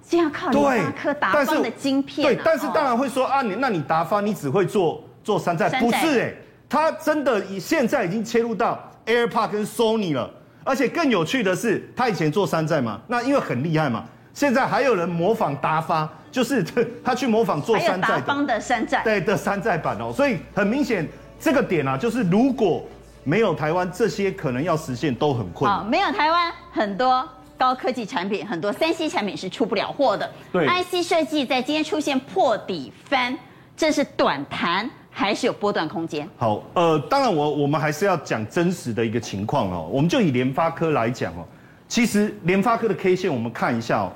[0.04, 6.34] 哦，这样靠联发科达方的晶片，对，但是当然会说啊，你那你达发你只会做做山寨，不是哎，
[6.70, 10.30] 他真的以现在已经切入到 AirPod 跟 Sony 了，
[10.64, 16.64] 而且更有趣的是，他以前做山寨嘛，那因为很厉害嘛，现在还有人模仿达发，就是
[17.04, 21.08] 他去模仿做山寨的，达方的山寨，对的山寨版哦，所以很明显。
[21.40, 22.82] 这个点啊，就是如果
[23.26, 25.86] 没有台湾，这些可能要实现都很困难。
[25.86, 27.28] 没有台湾，很多
[27.58, 30.30] 高科技产品，很多三 C 产品是出不了货的。
[30.52, 33.38] 对，IC 设计在今天出现破底翻，
[33.76, 36.28] 这是短弹还是有波段空间？
[36.38, 39.88] 好，呃，当然我我们还是要讲真实的一个情况哦。
[39.92, 41.46] 我们就以联发科来讲哦，
[41.88, 44.12] 其实联发科的 K 线我们看一下哦，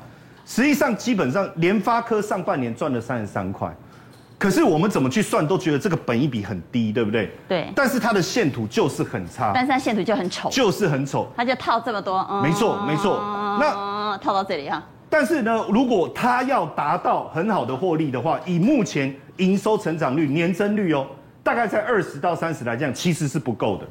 [0.46, 3.74] 实际上基本上联发科上半年赚了三十三块。
[4.40, 7.32] 可是我们怎么去算都觉得这个本益比很低，对不对？
[7.48, 7.72] 对。
[7.76, 9.52] 但是它的线图就是很差。
[9.52, 10.48] 但是它线图就很丑。
[10.50, 11.28] 就是很丑。
[11.36, 12.20] 它就套这么多。
[12.30, 13.20] 嗯、没错，没错。
[13.60, 14.84] 那套到这里哈。
[15.10, 21.08] 但是呢，如果它要达到很好的获利的话，以目前营收成长率、年增率哦，
[21.42, 23.88] 大概在二十到三十来讲，其实是不够的。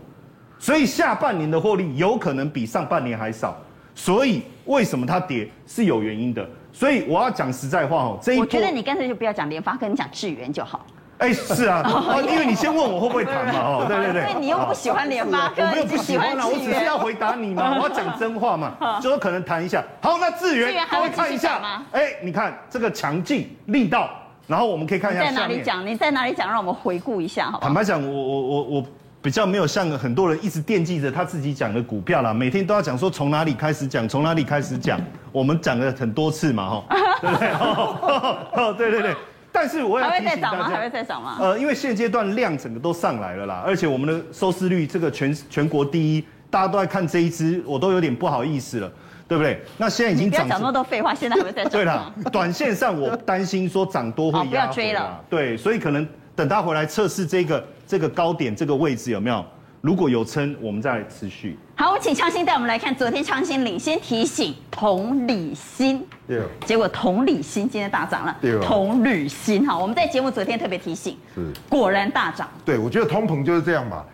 [0.61, 3.57] 所以下半年的获利有可能比上半年还少。
[3.97, 6.49] 所以为什么它跌是有原因的。
[6.77, 10.85] 所以我要讲实在话哦，这一波我觉得你干脆就不要讲联发科，你讲智源就好。
[11.17, 11.83] 哎，是啊，
[12.29, 19.83] 因为你先问我会不会谈嘛，哦，对对对，因为你又不喜欢联发科，我没有不喜欢了，我只是要回答你嘛， 我要讲真话嘛，就说可能谈一下。
[20.03, 21.83] 好，那智源还会看一下吗？
[21.93, 24.11] 哎，你看这个强劲力道，
[24.47, 25.87] 然后我们可以看一下在哪里讲？
[25.87, 26.47] 你在哪里讲？
[26.47, 27.63] 让我们回顾一下，好不好？
[27.63, 28.87] 坦白讲，我我我我。
[29.27, 35.01] 比较没有像很多人一直惦记着他自己讲的股票啦，每天都要讲说从哪里开始讲，从哪里开始讲，
[35.33, 36.85] 我们讲了很多次嘛，哈，
[37.21, 37.49] 对不对？
[37.51, 39.17] 哦，对对对。
[39.51, 41.39] 但是我要提醒大家，还会再涨吗？
[41.41, 48.89] 呃，因为现阶段量整个都上来了啦，而且我们的收视率这个全全国第一，大家都在看这一支，我都有点不好意思了，
[49.27, 49.61] 对不对？
[49.77, 50.47] 那现在已经涨。
[50.47, 51.73] 不要讲那么多废话，现在还会再涨。
[51.75, 54.45] 对了，短线上我担心说涨多会压。
[54.45, 55.21] 不要追了。
[55.29, 56.07] 对，所以可能
[56.37, 57.67] 等他回来测试这个。
[57.87, 59.45] 这个高点这个位置有没有？
[59.81, 61.57] 如果有撑，我们再来持续。
[61.77, 72.49] 好，我请昌兴带我们来看，昨天昌兴领先提醒同理心，对，结果同理心今天大涨了，对，同理心哈，我们在节目昨天特别提醒，是，果然大涨。
[72.65, 74.05] 对，我觉得通膨就是这样嘛，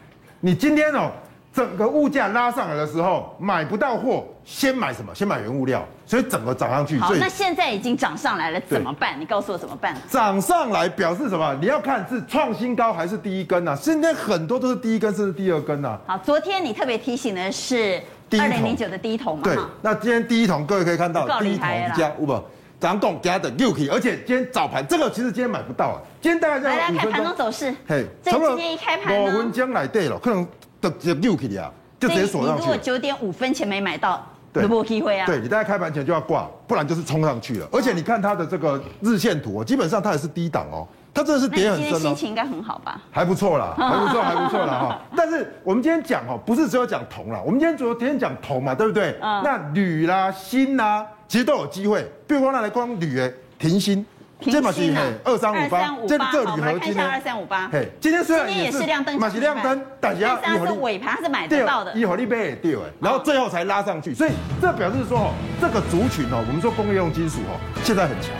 [0.40, 1.10] 你今天哦。
[1.52, 5.14] 整个物价拉上来的时候，买不到货，先买什么？
[5.14, 6.98] 先买原物料，所以整个涨上去。
[6.98, 9.20] 好，那现在已经涨上来了，怎么办？
[9.20, 9.94] 你告诉我怎么办？
[10.08, 11.54] 涨上来表示什么？
[11.60, 13.78] 你要看是创新高还是第一根呐、啊？
[13.78, 16.00] 今天很多都是第一根，甚至第二根呐、啊。
[16.06, 18.00] 好，昨天你特别提醒的是
[18.30, 19.42] 二零零九的第一桶嘛？
[19.44, 19.54] 对。
[19.82, 22.42] 那今天第一桶，各位可以看到，第一桶加五不，
[22.80, 26.00] 涨动加的六 K，而且今天早盘这个其实今天买不到啊。
[26.22, 27.74] 今天大概在来来看盘中走势。
[27.86, 29.30] 嘿，这今天一开盘呢？
[29.34, 30.46] 五分钟来对了，可能
[30.82, 31.72] 得就六 K 啊。
[32.02, 32.62] 就直接锁上去。
[32.62, 35.24] 你如果九点五分前没买到，有没机会啊？
[35.24, 37.68] 对，你大概开盘前就要挂，不然就是冲上去了。
[37.70, 41.90] 而且你看它的这个日线图，基本上它也是低档哦，它真的是跌很深哦。
[41.92, 43.00] 今天心情应该很好吧？
[43.12, 45.00] 还不错啦，还不错，还不错啦哈。
[45.16, 49.16] 但是我们今天讲哦，不是只有讲铜啦，我们今天主要今天讲铜嘛，对不对？
[49.22, 49.40] 嗯。
[49.44, 52.02] 那铝啦、锌啦，其实都有机会。
[52.26, 54.04] 比如说，那来光铝诶，停锌。
[54.50, 57.08] 这嘛是二三五八，这这铝合金呢？
[57.12, 57.68] 二三五八。
[57.72, 64.30] 嘿，今天虽然也是亮灯，嘛是亮灯，但是它是尾盘是买得到的，一会你买掉哎，然后最后才拉上去，所以
[64.60, 68.30] 这表示说哦，这个族群哦，我们说工业用金属哦，现在很强，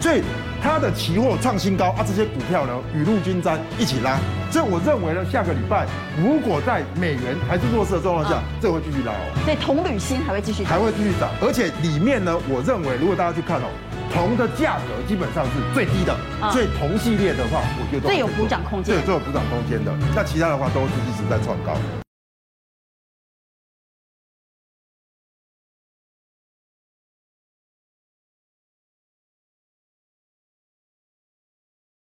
[0.00, 0.22] 所以
[0.62, 4.18] 它的期货创新高啊，这些股票呢雨露均沾一起拉，
[4.50, 5.86] 所以我认为呢，下个礼拜
[6.20, 13.68] 如果在美元还是弱势的状况下，这会继续拉哦，所以铜铝锌还会继续，还会继续涨，而且里面呢，我认为如果大家去看哦。
[14.12, 16.16] 铜的价格基本上是最低的，
[16.52, 19.92] 所以铜系列的话，我觉得最有补涨空间，对，最有补涨空间的。
[20.14, 21.74] 那其他的话都是一直在创高。